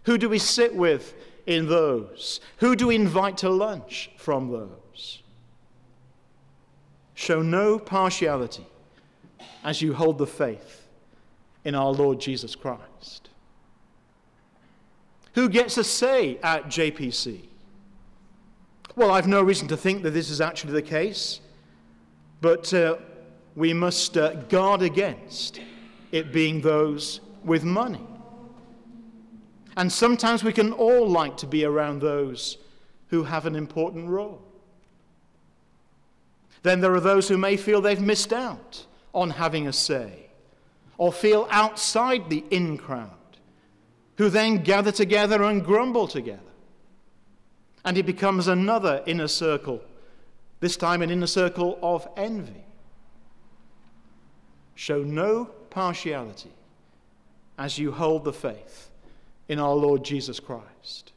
Who 0.04 0.18
do 0.18 0.30
we 0.30 0.40
sit 0.40 0.76
with 0.76 1.16
in 1.46 1.68
those? 1.68 2.40
Who 2.58 2.76
do 2.76 2.88
we 2.88 2.96
invite 2.96 3.38
to 3.38 3.50
lunch 3.50 4.12
from 4.18 4.52
those? 4.52 5.24
Show 7.16 7.42
no 7.42 7.80
partiality 7.80 8.66
as 9.64 9.82
you 9.82 9.94
hold 9.94 10.18
the 10.18 10.28
faith 10.28 10.88
in 11.66 11.76
our 11.76 11.92
Lord 11.92 12.20
Jesus 12.20 12.56
Christ. 12.56 13.30
Who 15.36 15.50
gets 15.50 15.78
a 15.78 15.84
say 15.84 16.38
at 16.44 16.66
JPC? 16.66 17.42
Well, 18.96 19.12
I've 19.12 19.28
no 19.28 19.42
reason 19.42 19.68
to 19.70 19.78
think 19.78 20.04
that 20.04 20.12
this 20.12 20.30
is 20.30 20.42
actually 20.42 20.74
the 20.74 20.82
case, 20.82 21.40
but 22.42 22.74
uh, 22.74 22.98
we 23.60 23.74
must 23.74 24.18
uh, 24.18 24.36
guard 24.48 24.82
against 24.82 25.60
it 26.14 26.32
being 26.32 26.62
those 26.62 27.20
with 27.44 27.66
money. 27.66 28.08
And 29.76 29.92
sometimes 29.92 30.46
we 30.46 30.54
can 30.54 30.72
all 30.72 31.10
like 31.10 31.36
to 31.38 31.46
be 31.46 31.66
around 31.66 32.00
those 32.00 32.58
who 33.10 33.24
have 33.24 33.46
an 33.46 33.58
important 33.58 34.08
role. 34.08 34.42
Then 36.64 36.80
there 36.80 36.94
are 36.94 37.02
those 37.02 37.28
who 37.28 37.38
may 37.38 37.58
feel 37.58 37.82
they've 37.82 38.00
missed 38.00 38.32
out 38.32 38.86
on 39.14 39.32
having 39.32 39.68
a 39.68 39.74
say, 39.74 40.28
or 40.98 41.12
feel 41.12 41.46
outside 41.52 42.30
the 42.30 42.46
in 42.52 42.78
crowd 42.78 43.12
who 44.18 44.30
then 44.30 44.64
gather 44.64 44.94
together 44.94 45.44
and 45.44 45.66
grumble 45.66 46.08
together. 46.08 46.40
And 47.84 47.98
it 47.98 48.06
becomes 48.06 48.48
another 48.48 49.04
inner 49.06 49.28
circle, 49.28 49.82
this 50.62 50.78
time 50.78 51.02
an 51.02 51.10
inner 51.10 51.28
circle 51.28 51.78
of 51.82 52.08
envy. 52.16 52.64
Show 54.80 55.04
no 55.04 55.44
partiality 55.72 56.52
as 57.58 57.78
you 57.78 57.92
hold 57.92 58.24
the 58.24 58.32
faith 58.32 58.90
in 59.50 59.60
our 59.60 59.74
Lord 59.74 60.06
Jesus 60.06 60.40
Christ. 60.40 61.12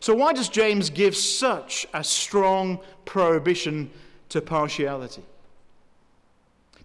So, 0.00 0.14
why 0.14 0.32
does 0.32 0.48
James 0.48 0.88
give 0.88 1.14
such 1.14 1.86
a 1.92 2.02
strong 2.02 2.80
prohibition 3.04 3.90
to 4.30 4.40
partiality? 4.40 5.22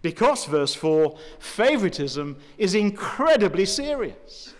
Because, 0.02 0.44
verse 0.44 0.74
4, 0.74 1.18
favoritism 1.38 2.36
is 2.58 2.74
incredibly 2.74 3.64
serious. 3.64 4.52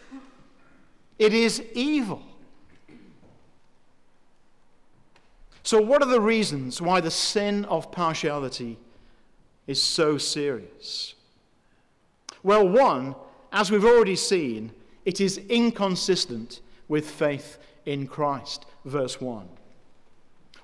It 1.18 1.34
is 1.34 1.62
evil. 1.74 2.22
So, 5.62 5.78
what 5.78 6.00
are 6.00 6.08
the 6.08 6.22
reasons 6.22 6.80
why 6.80 7.02
the 7.02 7.10
sin 7.10 7.66
of 7.66 7.92
partiality 7.92 8.78
is 9.66 9.82
so 9.82 10.18
serious? 10.18 11.14
Well, 12.42 12.68
one, 12.68 13.14
as 13.52 13.70
we've 13.70 13.84
already 13.84 14.16
seen, 14.16 14.72
it 15.04 15.20
is 15.20 15.38
inconsistent 15.48 16.60
with 16.88 17.08
faith 17.08 17.58
in 17.86 18.06
Christ. 18.06 18.66
Verse 18.84 19.20
1. 19.20 19.48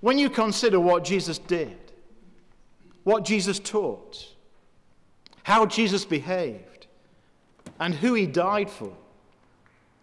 When 0.00 0.18
you 0.18 0.30
consider 0.30 0.78
what 0.80 1.04
Jesus 1.04 1.38
did, 1.38 1.76
what 3.04 3.24
Jesus 3.24 3.58
taught, 3.58 4.34
how 5.42 5.66
Jesus 5.66 6.04
behaved, 6.04 6.86
and 7.80 7.94
who 7.94 8.14
he 8.14 8.26
died 8.26 8.70
for, 8.70 8.92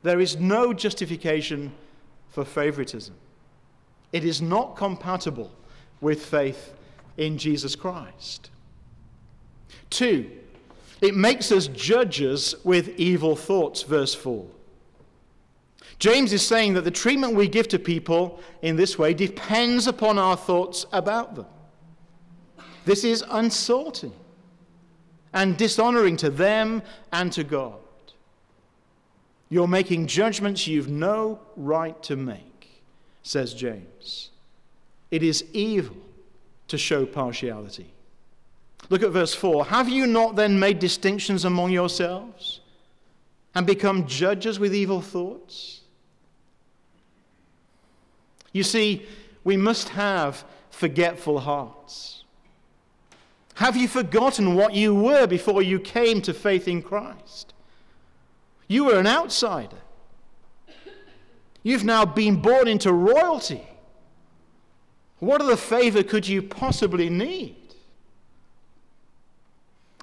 there 0.04 0.20
is 0.20 0.38
no 0.38 0.74
justification 0.74 1.72
for 2.30 2.46
favoritism. 2.46 3.16
It 4.12 4.24
is 4.24 4.42
not 4.42 4.76
compatible 4.76 5.52
with 6.02 6.26
faith 6.26 6.74
in 7.18 7.38
Jesus 7.38 7.76
Christ. 7.76 8.50
Two, 9.90 10.30
it 11.02 11.16
makes 11.16 11.52
us 11.52 11.68
judges 11.68 12.56
with 12.64 12.90
evil 12.98 13.36
thoughts, 13.36 13.84
verse 13.84 14.14
4. 14.14 14.46
James 16.00 16.34
is 16.34 16.46
saying 16.46 16.74
that 16.74 16.84
the 16.84 16.92
treatment 16.92 17.36
we 17.36 17.48
give 17.48 17.68
to 17.70 17.80
people 17.80 18.40
in 18.62 18.76
this 18.76 18.98
way 18.98 19.14
depends 19.14 19.88
upon 19.88 20.18
our 20.18 20.36
thoughts 20.36 20.86
about 20.92 21.36
them. 21.36 21.46
This 22.86 23.04
is 23.04 23.24
unsalting 23.30 24.14
and 25.34 25.58
dishonoring 25.58 26.18
to 26.18 26.30
them 26.30 26.82
and 27.12 27.32
to 27.34 27.44
God. 27.44 27.80
You're 29.50 29.68
making 29.68 30.08
judgments 30.08 30.68
you've 30.68 30.90
no 30.90 31.40
right 31.56 32.02
to 32.04 32.16
make, 32.16 32.84
says 33.24 33.54
James. 33.54 34.32
It 35.12 35.24
is 35.24 35.46
evil 35.54 35.98
to 36.68 36.78
show 36.78 37.06
partiality. 37.06 37.95
Look 38.90 39.04
at 39.04 39.12
verse 39.12 39.34
4. 39.34 39.66
Have 39.66 39.90
you 39.90 40.06
not 40.06 40.36
then 40.36 40.60
made 40.60 40.80
distinctions 40.80 41.46
among 41.46 41.72
yourselves 41.72 42.60
and 43.54 43.66
become 43.66 44.06
judges 44.06 44.60
with 44.60 44.76
evil 44.76 45.02
thoughts? 45.02 45.82
You 48.52 48.64
see, 48.64 49.06
we 49.44 49.58
must 49.58 49.90
have 49.90 50.46
forgetful 50.70 51.40
hearts. 51.40 52.24
Have 53.56 53.78
you 53.78 53.88
forgotten 53.88 54.56
what 54.56 54.74
you 54.74 54.94
were 54.94 55.28
before 55.28 55.62
you 55.62 55.80
came 55.80 56.22
to 56.22 56.34
faith 56.34 56.68
in 56.68 56.82
Christ? 56.82 57.54
You 58.68 58.86
were 58.86 59.00
an 59.00 59.08
outsider. 59.08 59.78
You've 61.64 61.84
now 61.84 62.06
been 62.06 62.42
born 62.42 62.68
into 62.68 62.92
royalty. 62.94 63.66
What 65.20 65.42
other 65.42 65.56
favor 65.56 66.04
could 66.04 66.28
you 66.28 66.42
possibly 66.44 67.10
need? 67.10 67.65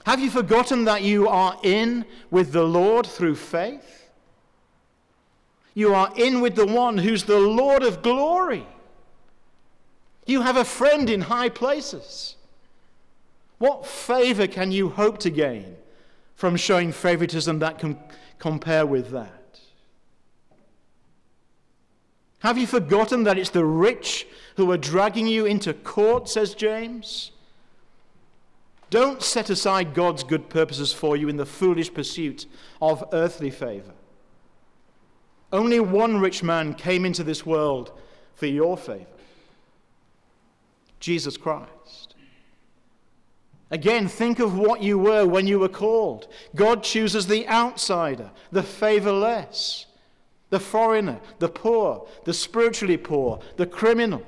Have 0.04 0.21
you 0.21 0.30
forgotten 0.30 0.85
that 0.85 1.02
you 1.02 1.28
are 1.28 1.56
in 1.62 2.04
with 2.30 2.52
the 2.52 2.64
Lord 2.64 3.06
through 3.06 3.37
faith? 3.37 4.11
You 5.75 5.94
are 5.94 6.12
in 6.16 6.40
with 6.40 6.54
the 6.54 6.66
one 6.66 6.99
who's 6.99 7.25
the 7.25 7.38
Lord 7.38 7.82
of 7.82 8.02
glory. 8.02 8.66
You 10.26 10.42
have 10.42 10.56
a 10.56 10.64
friend 10.64 11.09
in 11.09 11.23
high 11.23 11.49
places. 11.49 12.37
What 13.59 13.87
favor 13.87 14.47
can 14.47 14.73
you 14.73 14.90
hope 14.90 15.18
to 15.18 15.30
gain 15.30 15.76
from 16.35 16.56
showing 16.56 16.92
favoritism 16.92 17.61
that 17.61 17.78
can 17.78 17.97
compare 18.38 18.85
with 18.85 19.11
that? 19.11 19.61
Have 22.40 22.59
you 22.59 22.66
forgotten 22.66 23.23
that 23.23 23.38
it's 23.38 23.50
the 23.50 23.64
rich 23.64 24.26
who 24.56 24.71
are 24.73 24.76
dragging 24.76 25.28
you 25.28 25.47
into 25.47 25.73
court, 25.73 26.28
says 26.28 26.54
James? 26.54 27.30
Don't 28.93 29.23
set 29.23 29.49
aside 29.49 29.95
God's 29.95 30.23
good 30.23 30.51
purposes 30.51 30.93
for 30.93 31.17
you 31.17 31.31
in 31.31 31.39
the 31.39 31.47
foolish 31.47 31.95
pursuit 31.95 32.45
of 32.83 33.03
earthly 33.11 33.49
favor. 33.49 33.95
Only 35.51 35.81
one 35.81 36.21
rich 36.21 36.43
man 36.43 36.75
came 36.75 37.07
into 37.07 37.25
this 37.25 37.47
world 37.47 37.91
for 38.35 38.45
your 38.45 38.77
favor 38.77 39.07
Jesus 41.01 41.39
Christ. 41.39 42.15
Again, 43.71 44.09
think 44.09 44.39
of 44.39 44.59
what 44.59 44.83
you 44.83 44.99
were 44.99 45.25
when 45.27 45.47
you 45.47 45.59
were 45.59 45.71
called. 45.71 46.29
God 46.55 46.83
chooses 46.83 47.27
the 47.27 47.49
outsider, 47.49 48.31
the 48.51 48.63
favorless, 48.63 49.87
the 50.51 50.61
foreigner, 50.61 51.19
the 51.39 51.49
poor, 51.49 52.07
the 52.25 52.35
spiritually 52.35 52.99
poor, 52.99 53.41
the 53.57 53.67
criminal. 53.67 54.23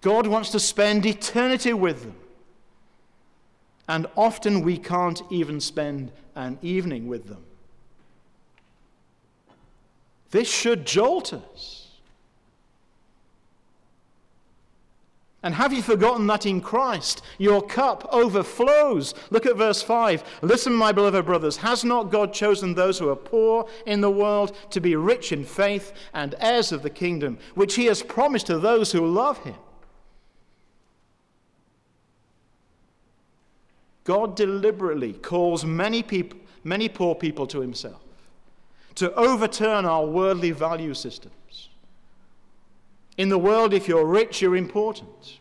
God 0.00 0.26
wants 0.26 0.50
to 0.50 0.60
spend 0.60 1.04
eternity 1.04 1.72
with 1.72 2.02
them. 2.02 2.14
And 3.88 4.06
often 4.16 4.62
we 4.62 4.78
can't 4.78 5.20
even 5.30 5.60
spend 5.60 6.12
an 6.34 6.58
evening 6.62 7.08
with 7.08 7.28
them. 7.28 7.44
This 10.30 10.48
should 10.48 10.86
jolt 10.86 11.32
us. 11.32 11.88
And 15.42 15.54
have 15.54 15.72
you 15.72 15.80
forgotten 15.80 16.26
that 16.26 16.44
in 16.44 16.60
Christ 16.60 17.22
your 17.38 17.62
cup 17.62 18.06
overflows? 18.12 19.14
Look 19.30 19.46
at 19.46 19.56
verse 19.56 19.82
5. 19.82 20.22
Listen, 20.42 20.72
my 20.74 20.92
beloved 20.92 21.24
brothers, 21.24 21.56
has 21.56 21.82
not 21.82 22.10
God 22.10 22.34
chosen 22.34 22.74
those 22.74 22.98
who 22.98 23.08
are 23.08 23.16
poor 23.16 23.66
in 23.86 24.02
the 24.02 24.10
world 24.10 24.54
to 24.70 24.80
be 24.80 24.96
rich 24.96 25.32
in 25.32 25.44
faith 25.44 25.94
and 26.12 26.34
heirs 26.40 26.72
of 26.72 26.82
the 26.82 26.90
kingdom, 26.90 27.38
which 27.54 27.74
he 27.74 27.86
has 27.86 28.02
promised 28.02 28.46
to 28.48 28.58
those 28.58 28.92
who 28.92 29.06
love 29.06 29.38
him? 29.38 29.56
God 34.04 34.36
deliberately 34.36 35.12
calls 35.12 35.64
many 35.64 36.02
people, 36.02 36.38
many 36.64 36.88
poor 36.88 37.14
people 37.14 37.46
to 37.48 37.60
himself 37.60 38.00
to 38.96 39.14
overturn 39.14 39.86
our 39.86 40.04
worldly 40.04 40.50
value 40.50 40.94
systems. 40.94 41.70
In 43.16 43.28
the 43.28 43.38
world, 43.38 43.72
if 43.72 43.88
you're 43.88 44.06
rich, 44.06 44.42
you're 44.42 44.56
important. 44.56 45.40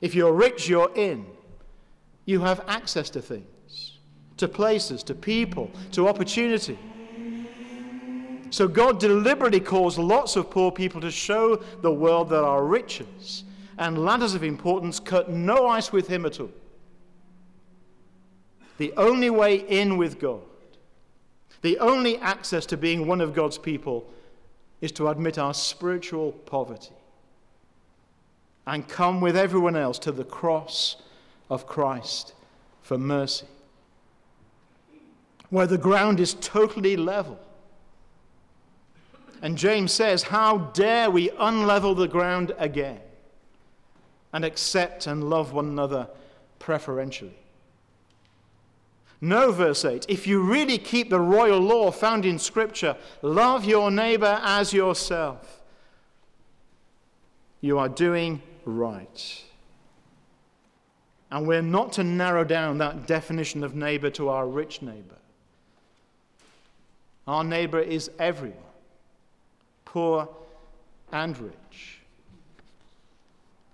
If 0.00 0.14
you're 0.14 0.32
rich, 0.32 0.68
you're 0.68 0.92
in. 0.94 1.26
You 2.26 2.40
have 2.40 2.64
access 2.68 3.10
to 3.10 3.22
things, 3.22 3.98
to 4.36 4.48
places, 4.48 5.02
to 5.04 5.14
people, 5.14 5.70
to 5.92 6.08
opportunity. 6.08 6.78
So 8.50 8.66
God 8.66 8.98
deliberately 8.98 9.60
calls 9.60 9.98
lots 9.98 10.36
of 10.36 10.50
poor 10.50 10.72
people 10.72 11.00
to 11.00 11.10
show 11.10 11.56
the 11.56 11.92
world 11.92 12.28
that 12.30 12.44
our 12.44 12.64
riches 12.64 13.44
and 13.78 14.04
ladders 14.04 14.34
of 14.34 14.42
importance 14.42 15.00
cut 15.00 15.30
no 15.30 15.66
ice 15.66 15.92
with 15.92 16.08
Him 16.08 16.26
at 16.26 16.40
all. 16.40 16.50
The 18.80 18.94
only 18.96 19.28
way 19.28 19.56
in 19.56 19.98
with 19.98 20.18
God, 20.18 20.40
the 21.60 21.78
only 21.80 22.16
access 22.16 22.64
to 22.64 22.78
being 22.78 23.06
one 23.06 23.20
of 23.20 23.34
God's 23.34 23.58
people, 23.58 24.10
is 24.80 24.90
to 24.92 25.08
admit 25.08 25.36
our 25.36 25.52
spiritual 25.52 26.32
poverty 26.32 26.94
and 28.66 28.88
come 28.88 29.20
with 29.20 29.36
everyone 29.36 29.76
else 29.76 29.98
to 29.98 30.12
the 30.12 30.24
cross 30.24 30.96
of 31.50 31.66
Christ 31.66 32.32
for 32.80 32.96
mercy, 32.96 33.44
where 35.50 35.66
the 35.66 35.76
ground 35.76 36.18
is 36.18 36.32
totally 36.40 36.96
level. 36.96 37.38
And 39.42 39.58
James 39.58 39.92
says, 39.92 40.22
How 40.22 40.56
dare 40.56 41.10
we 41.10 41.28
unlevel 41.28 41.94
the 41.94 42.08
ground 42.08 42.54
again 42.56 43.00
and 44.32 44.42
accept 44.42 45.06
and 45.06 45.28
love 45.28 45.52
one 45.52 45.66
another 45.66 46.08
preferentially? 46.58 47.39
No, 49.20 49.52
verse 49.52 49.84
8. 49.84 50.06
If 50.08 50.26
you 50.26 50.40
really 50.40 50.78
keep 50.78 51.10
the 51.10 51.20
royal 51.20 51.60
law 51.60 51.90
found 51.90 52.24
in 52.24 52.38
Scripture, 52.38 52.96
love 53.20 53.64
your 53.64 53.90
neighbor 53.90 54.40
as 54.42 54.72
yourself, 54.72 55.60
you 57.60 57.78
are 57.78 57.88
doing 57.88 58.40
right. 58.64 59.42
And 61.30 61.46
we're 61.46 61.62
not 61.62 61.92
to 61.94 62.04
narrow 62.04 62.44
down 62.44 62.78
that 62.78 63.06
definition 63.06 63.62
of 63.62 63.74
neighbor 63.74 64.10
to 64.10 64.30
our 64.30 64.48
rich 64.48 64.80
neighbor. 64.80 65.16
Our 67.26 67.44
neighbor 67.44 67.78
is 67.78 68.10
everyone, 68.18 68.58
poor 69.84 70.28
and 71.12 71.38
rich. 71.38 71.99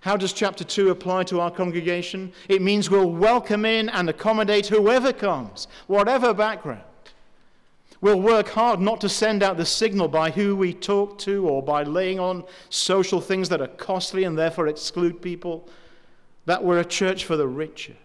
How 0.07 0.16
does 0.16 0.33
chapter 0.33 0.62
2 0.62 0.90
apply 0.90 1.25
to 1.25 1.40
our 1.40 1.51
congregation? 1.51 2.33
It 2.49 2.62
means 2.62 2.88
we'll 2.88 3.11
welcome 3.11 3.64
in 3.64 3.88
and 3.88 4.09
accommodate 4.09 4.69
whoever 4.69 5.12
comes, 5.12 5.66
whatever 5.88 6.33
background. 6.33 6.85
We'll 8.01 8.21
work 8.21 8.51
hard 8.51 8.81
not 8.81 9.01
to 9.01 9.09
send 9.09 9.42
out 9.42 9.57
the 9.57 9.66
signal 9.66 10.07
by 10.07 10.31
who 10.31 10.55
we 10.55 10.73
talk 10.75 11.19
to 11.23 11.49
or 11.49 11.61
by 11.61 11.83
laying 11.83 12.21
on 12.21 12.45
social 12.71 13.21
things 13.21 13.49
that 13.49 13.61
are 13.61 13.66
costly 13.66 14.23
and 14.23 14.38
therefore 14.38 14.69
exclude 14.69 15.21
people, 15.21 15.69
that 16.45 16.62
we're 16.62 16.79
a 16.79 16.85
church 16.85 17.25
for 17.25 17.37
the 17.37 17.49
richer. 17.49 17.97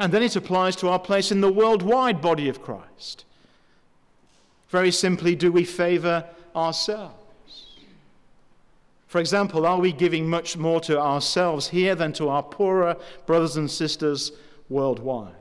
And 0.00 0.12
then 0.12 0.24
it 0.24 0.34
applies 0.34 0.74
to 0.76 0.88
our 0.88 0.98
place 0.98 1.30
in 1.30 1.42
the 1.42 1.52
worldwide 1.52 2.20
body 2.20 2.48
of 2.48 2.60
Christ. 2.60 3.24
Very 4.68 4.90
simply, 4.90 5.36
do 5.36 5.52
we 5.52 5.62
favor 5.62 6.24
ourselves? 6.56 7.19
For 9.10 9.18
example, 9.18 9.66
are 9.66 9.80
we 9.80 9.90
giving 9.90 10.30
much 10.30 10.56
more 10.56 10.80
to 10.82 10.96
ourselves 10.96 11.70
here 11.70 11.96
than 11.96 12.12
to 12.12 12.28
our 12.28 12.44
poorer 12.44 12.96
brothers 13.26 13.56
and 13.56 13.68
sisters 13.68 14.30
worldwide? 14.68 15.34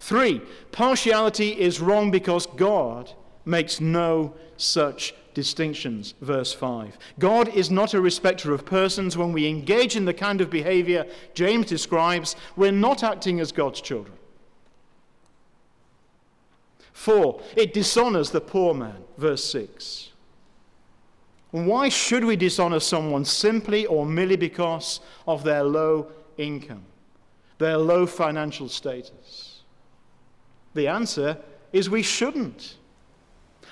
Three, 0.00 0.42
partiality 0.72 1.50
is 1.50 1.80
wrong 1.80 2.10
because 2.10 2.46
God 2.46 3.12
makes 3.44 3.80
no 3.80 4.34
such 4.56 5.14
distinctions. 5.32 6.14
Verse 6.20 6.52
5. 6.52 6.98
God 7.20 7.50
is 7.50 7.70
not 7.70 7.94
a 7.94 8.00
respecter 8.00 8.52
of 8.52 8.66
persons. 8.66 9.16
When 9.16 9.30
we 9.30 9.46
engage 9.46 9.94
in 9.94 10.06
the 10.06 10.12
kind 10.12 10.40
of 10.40 10.50
behavior 10.50 11.06
James 11.34 11.66
describes, 11.66 12.34
we're 12.56 12.72
not 12.72 13.04
acting 13.04 13.38
as 13.38 13.52
God's 13.52 13.80
children. 13.80 14.16
Four, 16.92 17.40
it 17.56 17.72
dishonors 17.72 18.30
the 18.30 18.40
poor 18.40 18.74
man. 18.74 19.04
Verse 19.16 19.44
6. 19.44 20.10
Why 21.54 21.88
should 21.88 22.24
we 22.24 22.34
dishonor 22.34 22.80
someone 22.80 23.24
simply 23.24 23.86
or 23.86 24.04
merely 24.04 24.34
because 24.34 24.98
of 25.24 25.44
their 25.44 25.62
low 25.62 26.08
income, 26.36 26.84
their 27.58 27.76
low 27.78 28.06
financial 28.06 28.68
status? 28.68 29.60
The 30.74 30.88
answer 30.88 31.38
is 31.72 31.88
we 31.88 32.02
shouldn't. 32.02 32.78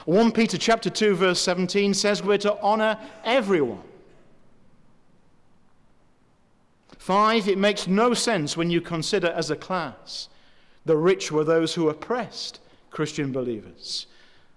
1 0.05 0.31
Peter 0.31 0.59
chapter 0.59 0.91
2 0.91 1.17
verse 1.17 1.41
17 1.41 1.93
says 1.93 2.23
we're 2.23 2.39
to 2.39 2.57
honor 2.61 2.97
everyone. 3.25 3.83
5 6.99 7.49
it 7.49 7.59
makes 7.59 7.89
no 7.89 8.15
sense 8.15 8.57
when 8.57 8.71
you 8.71 8.81
consider 8.81 9.27
as 9.27 9.51
a 9.51 9.57
class 9.57 10.29
the 10.85 10.97
rich 10.97 11.33
were 11.33 11.43
those 11.43 11.75
who 11.75 11.89
oppressed 11.89 12.61
Christian 12.93 13.33
believers 13.33 14.07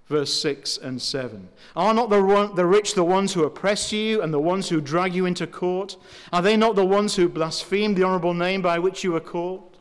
verse 0.07 0.33
6 0.41 0.77
and 0.77 1.01
7. 1.01 1.49
Are 1.75 1.93
not 1.93 2.09
the, 2.09 2.51
the 2.55 2.65
rich 2.65 2.93
the 2.93 3.03
ones 3.03 3.33
who 3.33 3.43
oppress 3.43 3.91
you 3.91 4.21
and 4.21 4.33
the 4.33 4.39
ones 4.39 4.69
who 4.69 4.79
drag 4.79 5.15
you 5.15 5.25
into 5.25 5.47
court? 5.47 5.97
Are 6.31 6.41
they 6.41 6.55
not 6.55 6.75
the 6.75 6.85
ones 6.85 7.15
who 7.15 7.27
blaspheme 7.27 7.95
the 7.95 8.03
honorable 8.03 8.33
name 8.33 8.61
by 8.61 8.79
which 8.79 9.03
you 9.03 9.15
are 9.15 9.21
called? 9.21 9.77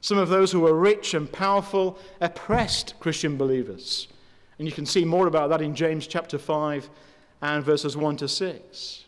Some 0.00 0.18
of 0.18 0.28
those 0.28 0.52
who 0.52 0.60
were 0.60 0.74
rich 0.74 1.14
and 1.14 1.30
powerful 1.30 1.98
oppressed 2.20 2.94
Christian 3.00 3.36
believers. 3.36 4.08
And 4.58 4.68
you 4.68 4.74
can 4.74 4.84
see 4.84 5.04
more 5.04 5.26
about 5.26 5.48
that 5.50 5.62
in 5.62 5.74
James 5.74 6.06
chapter 6.06 6.38
5 6.38 6.90
and 7.40 7.64
verses 7.64 7.96
1 7.96 8.16
to 8.18 8.28
6. 8.28 9.04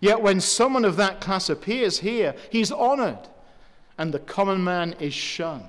Yet 0.00 0.20
when 0.20 0.40
someone 0.40 0.84
of 0.84 0.96
that 0.96 1.20
class 1.20 1.50
appears 1.50 1.98
here, 1.98 2.34
he's 2.48 2.72
honored, 2.72 3.28
and 3.98 4.12
the 4.12 4.18
common 4.18 4.64
man 4.64 4.94
is 4.98 5.14
shunned. 5.14 5.68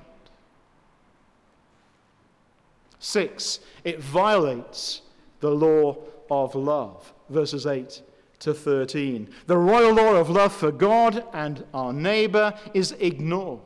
Six, 3.02 3.58
it 3.82 3.98
violates 4.00 5.02
the 5.40 5.50
law 5.50 5.96
of 6.30 6.54
love. 6.54 7.12
Verses 7.28 7.66
8 7.66 8.00
to 8.38 8.54
13. 8.54 9.28
The 9.48 9.56
royal 9.56 9.92
law 9.92 10.14
of 10.14 10.30
love 10.30 10.52
for 10.52 10.70
God 10.70 11.24
and 11.32 11.64
our 11.74 11.92
neighbor 11.92 12.54
is 12.74 12.92
ignored 13.00 13.58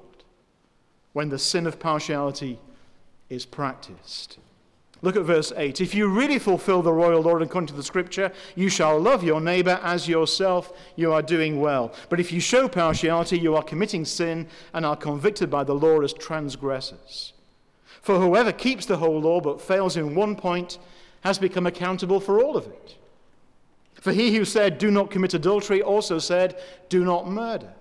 when 1.13 1.29
the 1.29 1.39
sin 1.39 1.67
of 1.67 1.79
partiality 1.79 2.59
is 3.29 3.45
practiced. 3.45 4.39
Look 5.03 5.17
at 5.17 5.25
verse 5.25 5.53
8. 5.55 5.83
If 5.83 5.95
you 5.95 6.09
really 6.09 6.39
fulfill 6.39 6.81
the 6.81 6.95
royal 6.95 7.21
law 7.21 7.37
according 7.37 7.69
to 7.69 7.75
the 7.75 7.83
scripture, 7.83 8.33
you 8.55 8.71
shall 8.71 8.99
love 8.99 9.23
your 9.23 9.43
neighbor 9.43 9.79
as 9.83 10.09
yourself, 10.09 10.73
you 10.97 11.13
are 11.13 11.21
doing 11.21 11.61
well. 11.61 11.93
But 12.09 12.21
if 12.21 12.33
you 12.33 12.41
show 12.41 12.69
partiality, 12.69 13.39
you 13.39 13.55
are 13.55 13.63
committing 13.63 14.07
sin 14.07 14.49
and 14.73 14.87
are 14.87 14.97
convicted 14.97 15.51
by 15.51 15.63
the 15.63 15.75
law 15.75 16.01
as 16.01 16.15
transgressors. 16.15 17.35
For 18.03 18.19
whoever 18.19 18.53
keeps 18.53 18.87
the 18.87 18.99
whole 18.99 19.21
law 19.21 19.41
but 19.41 19.61
fails 19.61 19.97
in 19.97 20.15
one 20.15 20.37
point 20.37 20.79
has 21.23 21.39
become 21.39 21.67
accountable 21.67 22.21
for 22.21 22.43
all 22.43 22.57
of 22.57 22.67
it. 22.67 22.97
For 23.95 24.13
he 24.13 24.37
who 24.37 24.45
said, 24.45 24.79
Do 24.79 24.91
not 24.91 25.11
commit 25.11 25.35
adultery, 25.35 25.83
also 25.83 26.19
said, 26.19 26.61
Do 26.89 27.05
not 27.05 27.29
murder. 27.29 27.73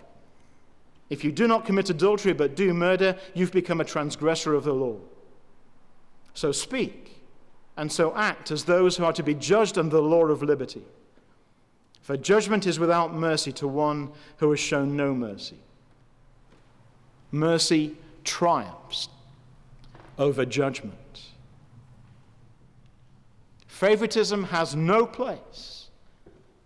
If 1.09 1.23
you 1.23 1.31
do 1.31 1.47
not 1.47 1.65
commit 1.65 1.89
adultery 1.89 2.33
but 2.33 2.55
do 2.55 2.73
murder, 2.73 3.15
you've 3.33 3.51
become 3.51 3.79
a 3.79 3.85
transgressor 3.85 4.55
of 4.55 4.63
the 4.63 4.73
law. 4.73 4.97
So 6.33 6.51
speak 6.51 7.21
and 7.77 7.91
so 7.91 8.15
act 8.15 8.51
as 8.51 8.63
those 8.63 8.97
who 8.97 9.05
are 9.05 9.13
to 9.13 9.23
be 9.23 9.35
judged 9.35 9.77
under 9.77 9.95
the 9.95 10.01
law 10.01 10.25
of 10.25 10.41
liberty. 10.41 10.83
For 12.01 12.17
judgment 12.17 12.65
is 12.65 12.79
without 12.79 13.13
mercy 13.13 13.51
to 13.53 13.67
one 13.67 14.11
who 14.37 14.49
has 14.51 14.59
shown 14.59 14.95
no 14.95 15.13
mercy. 15.13 15.57
Mercy 17.31 17.95
triumphs 18.23 19.09
over 20.17 20.45
judgment. 20.45 21.21
Favoritism 23.67 24.45
has 24.45 24.75
no 24.75 25.05
place 25.05 25.87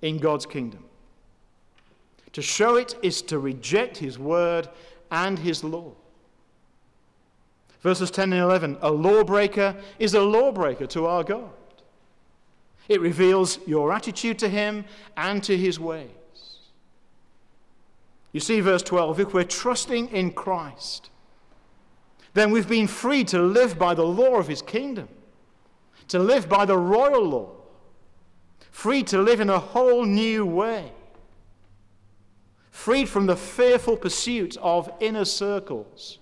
in 0.01 0.17
God's 0.19 0.45
kingdom. 0.45 0.83
To 2.33 2.41
show 2.41 2.75
it 2.75 2.95
is 3.01 3.21
to 3.23 3.39
reject 3.39 3.97
his 3.97 4.19
word 4.19 4.69
and 5.11 5.39
his 5.39 5.63
law. 5.63 5.93
Verses 7.81 8.11
10 8.11 8.33
and 8.33 8.41
11 8.41 8.77
A 8.81 8.91
lawbreaker 8.91 9.75
is 9.97 10.13
a 10.13 10.21
lawbreaker 10.21 10.85
to 10.87 11.05
our 11.07 11.23
God. 11.23 11.49
It 12.87 13.01
reveals 13.01 13.59
your 13.67 13.93
attitude 13.93 14.39
to 14.39 14.49
him 14.49 14.85
and 15.15 15.43
to 15.43 15.55
his 15.57 15.79
ways. 15.79 16.09
You 18.31 18.39
see, 18.39 18.59
verse 18.59 18.83
12 18.83 19.19
if 19.19 19.33
we're 19.33 19.43
trusting 19.43 20.09
in 20.09 20.31
Christ, 20.31 21.09
then 22.33 22.51
we've 22.51 22.69
been 22.69 22.87
free 22.87 23.23
to 23.25 23.41
live 23.41 23.77
by 23.79 23.93
the 23.93 24.05
law 24.05 24.35
of 24.35 24.47
his 24.47 24.61
kingdom, 24.61 25.07
to 26.07 26.19
live 26.19 26.47
by 26.47 26.65
the 26.65 26.77
royal 26.77 27.23
law, 27.23 27.51
free 28.71 29.03
to 29.03 29.21
live 29.21 29.39
in 29.39 29.49
a 29.49 29.59
whole 29.59 30.05
new 30.05 30.45
way, 30.45 30.91
freed 32.71 33.09
from 33.09 33.25
the 33.25 33.35
fearful 33.35 33.97
pursuit 33.97 34.57
of 34.57 34.91
inner 34.99 35.25
circles, 35.25 36.19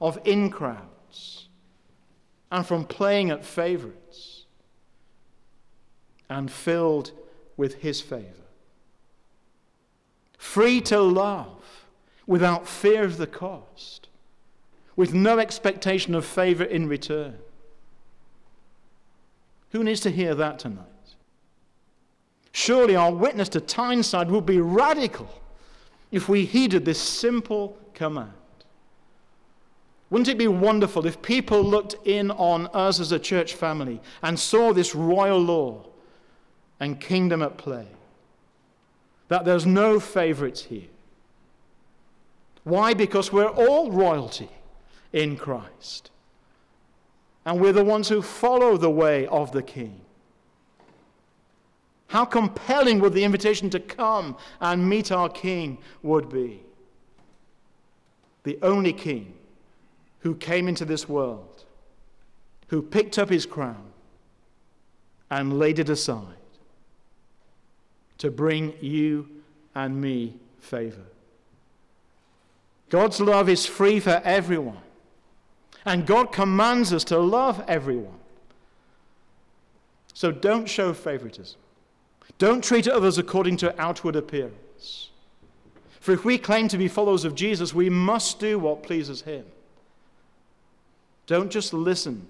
of 0.00 0.18
in 0.24 0.50
crowds, 0.50 1.48
and 2.50 2.66
from 2.66 2.84
playing 2.84 3.30
at 3.30 3.44
favorites, 3.44 4.44
and 6.28 6.50
filled 6.50 7.12
with 7.56 7.76
his 7.76 8.00
favor. 8.00 8.28
Free 10.36 10.80
to 10.82 11.00
love 11.00 11.86
without 12.26 12.66
fear 12.66 13.04
of 13.04 13.16
the 13.16 13.26
cost 13.26 14.03
with 14.96 15.12
no 15.14 15.38
expectation 15.38 16.14
of 16.14 16.24
favor 16.24 16.64
in 16.64 16.88
return. 16.88 17.36
Who 19.70 19.82
needs 19.82 20.00
to 20.00 20.10
hear 20.10 20.34
that 20.34 20.58
tonight? 20.58 20.86
Surely 22.52 22.94
our 22.94 23.12
witness 23.12 23.48
to 23.50 23.60
Tyneside 23.60 24.30
would 24.30 24.46
be 24.46 24.60
radical 24.60 25.28
if 26.12 26.28
we 26.28 26.44
heeded 26.44 26.84
this 26.84 27.00
simple 27.00 27.76
command. 27.92 28.32
Wouldn't 30.10 30.28
it 30.28 30.38
be 30.38 30.46
wonderful 30.46 31.06
if 31.06 31.20
people 31.20 31.60
looked 31.60 31.96
in 32.04 32.30
on 32.30 32.68
us 32.68 33.00
as 33.00 33.10
a 33.10 33.18
church 33.18 33.54
family 33.54 34.00
and 34.22 34.38
saw 34.38 34.72
this 34.72 34.94
royal 34.94 35.40
law 35.40 35.84
and 36.78 37.00
kingdom 37.00 37.42
at 37.42 37.58
play? 37.58 37.88
That 39.26 39.44
there's 39.44 39.66
no 39.66 39.98
favorites 39.98 40.62
here. 40.64 40.86
Why? 42.62 42.94
Because 42.94 43.32
we're 43.32 43.48
all 43.48 43.90
royalty 43.90 44.50
in 45.14 45.36
Christ. 45.36 46.10
And 47.46 47.60
we're 47.60 47.72
the 47.72 47.84
ones 47.84 48.08
who 48.08 48.20
follow 48.20 48.76
the 48.76 48.90
way 48.90 49.26
of 49.28 49.52
the 49.52 49.62
King. 49.62 50.00
How 52.08 52.24
compelling 52.24 53.00
would 53.00 53.12
the 53.12 53.24
invitation 53.24 53.70
to 53.70 53.80
come 53.80 54.36
and 54.60 54.88
meet 54.88 55.12
our 55.12 55.28
King 55.28 55.78
would 56.02 56.28
be? 56.28 56.62
The 58.42 58.58
only 58.60 58.92
King 58.92 59.34
who 60.20 60.34
came 60.34 60.68
into 60.68 60.84
this 60.84 61.08
world, 61.08 61.64
who 62.68 62.82
picked 62.82 63.18
up 63.18 63.30
his 63.30 63.46
crown 63.46 63.92
and 65.30 65.58
laid 65.58 65.78
it 65.78 65.88
aside 65.88 66.26
to 68.18 68.30
bring 68.30 68.74
you 68.80 69.28
and 69.74 70.00
me 70.00 70.34
favor. 70.58 71.06
God's 72.88 73.20
love 73.20 73.48
is 73.48 73.66
free 73.66 74.00
for 74.00 74.20
everyone. 74.24 74.78
And 75.84 76.06
God 76.06 76.32
commands 76.32 76.92
us 76.92 77.04
to 77.04 77.18
love 77.18 77.62
everyone. 77.68 78.18
So 80.14 80.30
don't 80.30 80.66
show 80.66 80.92
favoritism. 80.92 81.58
Don't 82.38 82.64
treat 82.64 82.88
others 82.88 83.18
according 83.18 83.58
to 83.58 83.80
outward 83.80 84.16
appearance. 84.16 85.10
For 86.00 86.12
if 86.12 86.24
we 86.24 86.38
claim 86.38 86.68
to 86.68 86.78
be 86.78 86.88
followers 86.88 87.24
of 87.24 87.34
Jesus, 87.34 87.74
we 87.74 87.90
must 87.90 88.38
do 88.38 88.58
what 88.58 88.82
pleases 88.82 89.22
him. 89.22 89.44
Don't 91.26 91.50
just 91.50 91.72
listen 91.72 92.26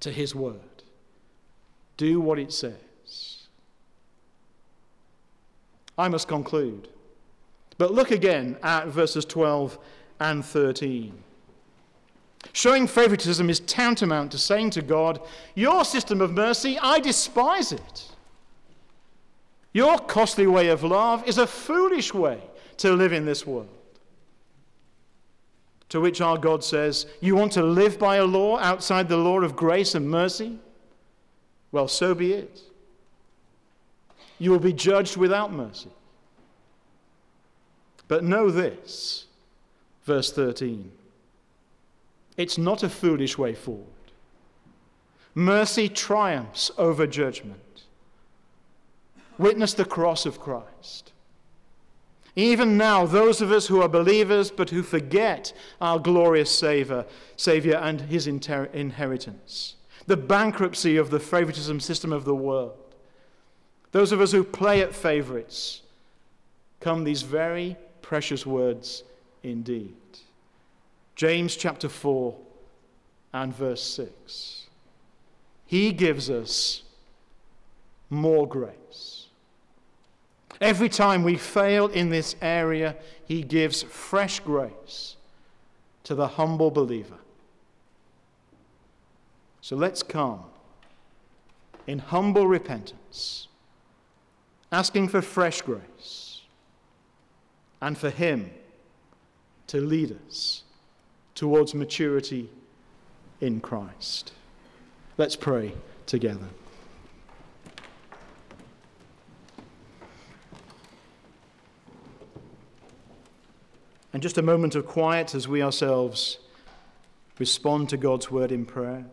to 0.00 0.10
his 0.10 0.34
word, 0.34 0.82
do 1.96 2.20
what 2.20 2.38
it 2.38 2.52
says. 2.52 3.46
I 5.96 6.08
must 6.08 6.28
conclude. 6.28 6.88
But 7.78 7.92
look 7.92 8.10
again 8.10 8.56
at 8.62 8.88
verses 8.88 9.24
12 9.24 9.78
and 10.20 10.44
13. 10.44 11.23
Showing 12.52 12.86
favoritism 12.86 13.48
is 13.50 13.60
tantamount 13.60 14.32
to 14.32 14.38
saying 14.38 14.70
to 14.70 14.82
God, 14.82 15.20
Your 15.54 15.84
system 15.84 16.20
of 16.20 16.32
mercy, 16.32 16.78
I 16.80 17.00
despise 17.00 17.72
it. 17.72 18.08
Your 19.72 19.98
costly 19.98 20.46
way 20.46 20.68
of 20.68 20.84
love 20.84 21.26
is 21.26 21.38
a 21.38 21.46
foolish 21.46 22.14
way 22.14 22.40
to 22.78 22.92
live 22.92 23.12
in 23.12 23.24
this 23.24 23.46
world. 23.46 23.68
To 25.88 26.00
which 26.00 26.20
our 26.20 26.38
God 26.38 26.62
says, 26.62 27.06
You 27.20 27.36
want 27.36 27.52
to 27.52 27.62
live 27.62 27.98
by 27.98 28.16
a 28.16 28.24
law 28.24 28.58
outside 28.58 29.08
the 29.08 29.16
law 29.16 29.40
of 29.40 29.56
grace 29.56 29.94
and 29.94 30.08
mercy? 30.08 30.58
Well, 31.72 31.88
so 31.88 32.14
be 32.14 32.32
it. 32.32 32.60
You 34.38 34.50
will 34.50 34.60
be 34.60 34.72
judged 34.72 35.16
without 35.16 35.52
mercy. 35.52 35.90
But 38.06 38.22
know 38.22 38.50
this, 38.50 39.26
verse 40.04 40.32
13. 40.32 40.92
It's 42.36 42.58
not 42.58 42.82
a 42.82 42.88
foolish 42.88 43.38
way 43.38 43.54
forward. 43.54 43.86
Mercy 45.34 45.88
triumphs 45.88 46.70
over 46.78 47.06
judgment. 47.06 47.84
Witness 49.38 49.74
the 49.74 49.84
cross 49.84 50.26
of 50.26 50.40
Christ. 50.40 51.12
Even 52.36 52.76
now, 52.76 53.06
those 53.06 53.40
of 53.40 53.52
us 53.52 53.68
who 53.68 53.80
are 53.80 53.88
believers 53.88 54.50
but 54.50 54.70
who 54.70 54.82
forget 54.82 55.52
our 55.80 55.98
glorious 55.98 56.56
Savior, 56.56 57.04
Savior 57.36 57.76
and 57.76 58.00
his 58.02 58.26
inter- 58.26 58.68
inheritance, 58.72 59.76
the 60.06 60.16
bankruptcy 60.16 60.96
of 60.96 61.10
the 61.10 61.20
favoritism 61.20 61.78
system 61.78 62.12
of 62.12 62.24
the 62.24 62.34
world, 62.34 62.76
those 63.92 64.10
of 64.10 64.20
us 64.20 64.32
who 64.32 64.42
play 64.42 64.82
at 64.82 64.94
favorites, 64.94 65.82
come 66.80 67.04
these 67.04 67.22
very 67.22 67.76
precious 68.02 68.44
words 68.44 69.04
indeed. 69.44 69.94
James 71.14 71.54
chapter 71.54 71.88
4 71.88 72.34
and 73.32 73.54
verse 73.54 73.82
6. 73.82 74.66
He 75.66 75.92
gives 75.92 76.28
us 76.28 76.82
more 78.10 78.48
grace. 78.48 79.28
Every 80.60 80.88
time 80.88 81.22
we 81.22 81.36
fail 81.36 81.86
in 81.88 82.10
this 82.10 82.36
area, 82.42 82.96
He 83.26 83.42
gives 83.42 83.82
fresh 83.82 84.40
grace 84.40 85.16
to 86.04 86.14
the 86.14 86.28
humble 86.28 86.70
believer. 86.70 87.18
So 89.60 89.76
let's 89.76 90.02
come 90.02 90.44
in 91.86 91.98
humble 91.98 92.46
repentance, 92.46 93.48
asking 94.70 95.08
for 95.08 95.22
fresh 95.22 95.62
grace, 95.62 96.42
and 97.80 97.96
for 97.96 98.10
Him 98.10 98.50
to 99.68 99.80
lead 99.80 100.16
us 100.26 100.63
towards 101.34 101.74
maturity 101.74 102.48
in 103.40 103.60
Christ. 103.60 104.32
Let's 105.18 105.36
pray 105.36 105.72
together. 106.06 106.46
And 114.12 114.22
just 114.22 114.38
a 114.38 114.42
moment 114.42 114.76
of 114.76 114.86
quiet 114.86 115.34
as 115.34 115.48
we 115.48 115.60
ourselves 115.60 116.38
respond 117.40 117.88
to 117.88 117.96
God's 117.96 118.30
word 118.30 118.52
in 118.52 118.64
prayer. 118.64 119.06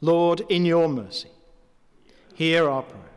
Lord, 0.00 0.42
in 0.48 0.64
your 0.64 0.88
mercy, 0.88 1.28
hear 2.34 2.68
our 2.68 2.82
prayer. 2.82 3.09